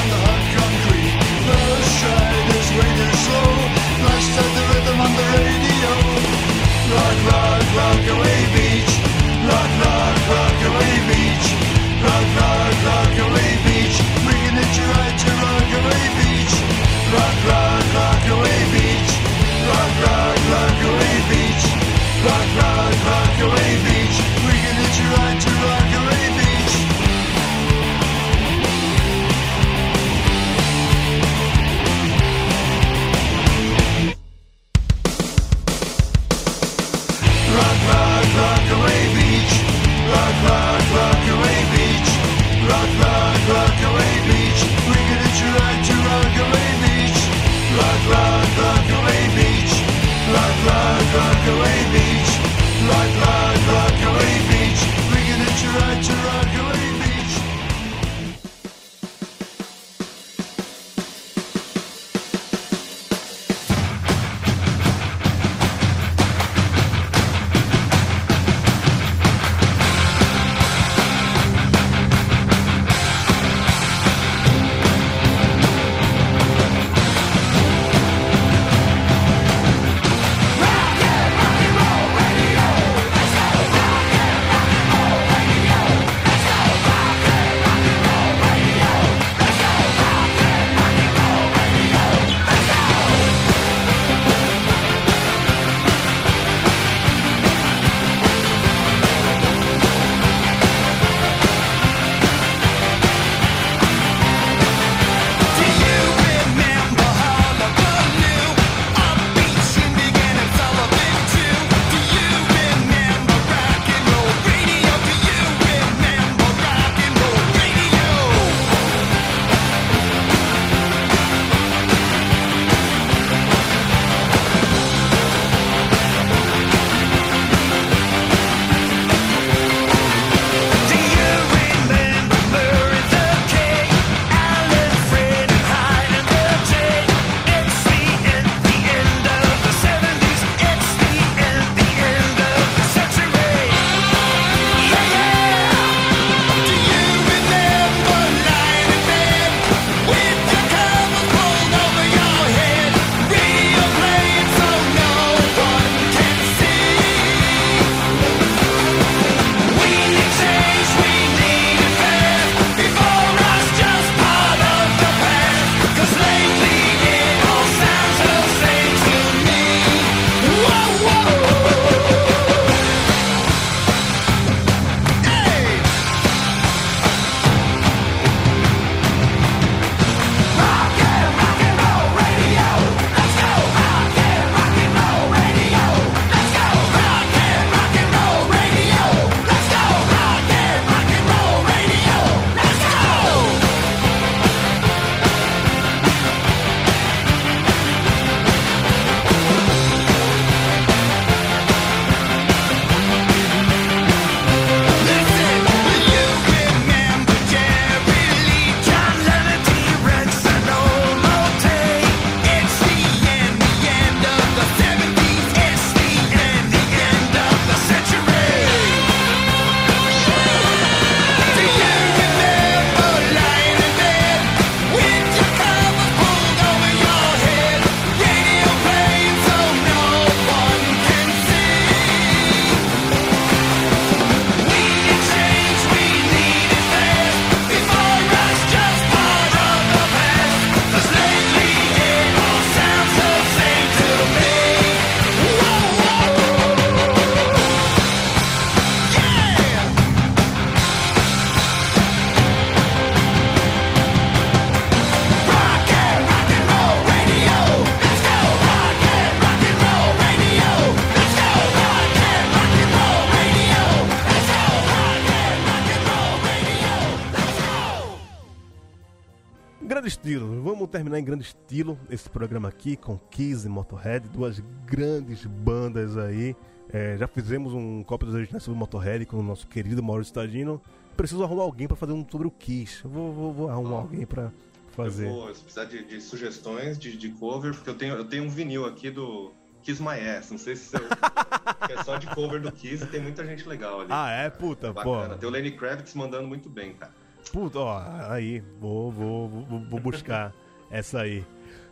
[271.41, 276.55] grande estilo esse programa aqui com Kiss e Motorhead, duas grandes bandas aí.
[276.93, 280.81] É, já fizemos um copo dos originais sobre Motorhead com o nosso querido Maurício Stagino.
[281.17, 283.01] Preciso arrumar alguém para fazer um sobre o Kiss.
[283.07, 284.01] Vou, vou, vou arrumar Ah.
[284.01, 284.51] alguém para
[284.95, 285.27] fazer.
[285.27, 288.43] Eu vou se precisar de, de sugestões de, de cover, porque eu tenho, eu tenho
[288.43, 289.51] um vinil aqui do
[289.83, 290.51] Kiss My Ass.
[290.51, 290.95] Não sei se
[291.89, 294.09] é só de cover do Kiss e tem muita gente legal ali.
[294.11, 294.49] Ah, é?
[294.49, 295.15] Puta, pô.
[295.15, 295.37] Bacana.
[295.37, 297.13] Tem o Lenny Kravitz mandando muito bem, cara.
[297.51, 300.53] Puta, ó, aí, vou, vou, vou, vou buscar
[300.91, 301.45] essa aí.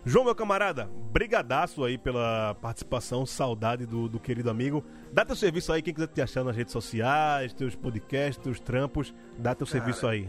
[0.06, 4.84] João, meu camarada, brigadaço aí pela participação, saudade do, do querido amigo.
[5.12, 9.14] Dá teu serviço aí, quem quiser te achar nas redes sociais, teus podcasts, teus trampos,
[9.38, 10.28] dá teu Cara, serviço aí.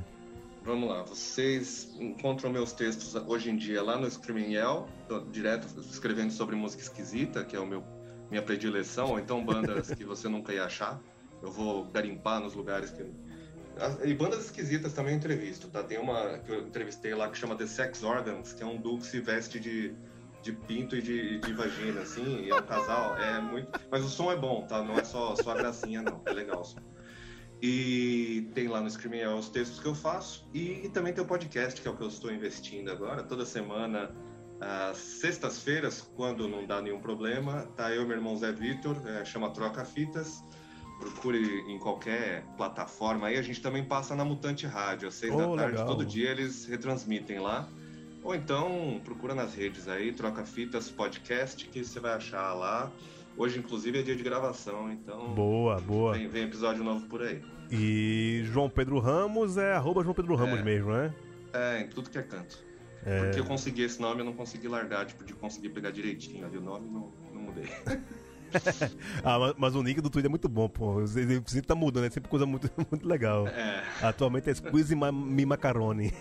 [0.65, 4.89] Vamos lá, vocês encontram meus textos hoje em dia lá no Screaming Yell,
[5.31, 7.83] direto escrevendo sobre música esquisita, que é o meu
[8.31, 11.01] minha predileção, ou então bandas que você nunca ia achar.
[11.43, 13.05] Eu vou garimpar nos lugares que
[14.05, 15.83] E bandas esquisitas também eu entrevisto, tá?
[15.83, 18.99] Tem uma que eu entrevistei lá que chama The Sex Organs, que é um duo
[18.99, 19.95] que se veste de,
[20.43, 23.71] de pinto e de, de vagina, assim, e é um casal, é muito.
[23.91, 24.83] Mas o som é bom, tá?
[24.83, 26.21] Não é só, só a gracinha, não.
[26.27, 26.81] É legal o som.
[27.63, 30.49] E tem lá no Screaming Yell os textos que eu faço.
[30.55, 33.23] E, também tem o podcast, que é o que eu estou investindo agora.
[33.23, 34.11] Toda semana,
[34.61, 39.25] às sextas-feiras, quando não dá nenhum problema, tá eu e meu irmão Zé Vitor, é,
[39.25, 40.43] chama Troca Fitas.
[41.01, 43.27] Procure em qualquer plataforma.
[43.29, 45.73] Aí a gente também passa na Mutante Rádio, às seis Oh, da tarde.
[45.73, 45.87] legal.
[45.87, 47.69] Todo dia eles retransmitem lá.
[48.23, 52.93] Ou então procura nas redes aí, Troca Fitas Podcast, que você vai achar lá.
[53.37, 56.13] Hoje, inclusive, é dia de gravação, então Boa, boa.
[56.13, 57.41] vem, vem episódio novo por aí.
[57.71, 60.63] E João Pedro Ramos é arroba João Pedro Ramos É.
[60.63, 61.15] mesmo, né?
[61.55, 62.63] É, em tudo que é canto.
[63.07, 63.21] É.
[63.25, 66.59] Porque eu consegui esse nome, eu não consegui largar, tipo, de conseguir pegar direitinho ali
[66.59, 67.65] o nome, não, não mudei.
[69.25, 71.01] Ah, mas, mas o nick do Twitter é muito bom, pô.
[71.01, 73.47] Ele sempre tá mudando, é sempre coisa muito, muito legal.
[73.49, 76.13] É, Atualmente é Squeeze Me Macaroni.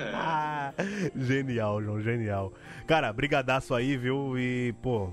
[0.00, 1.10] É.
[1.16, 2.52] genial, João, genial.
[2.86, 4.38] Cara, brigadaço aí, viu?
[4.38, 5.08] E, pô,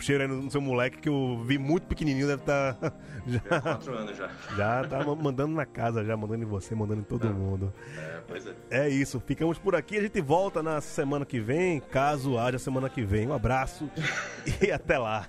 [0.00, 2.76] cheiro aí no seu moleque que eu vi muito pequenininho, deve estar.
[3.26, 4.28] Já já, quatro anos já.
[4.54, 7.30] já tá ma- mandando na casa, já mandando em você, mandando em todo Ah.
[7.32, 7.72] mundo.
[7.96, 8.52] É, pois é.
[8.70, 9.96] É isso, ficamos por aqui.
[9.96, 13.26] A gente volta na semana que vem, caso haja semana que vem.
[13.28, 13.88] Um abraço
[14.60, 15.26] e até lá.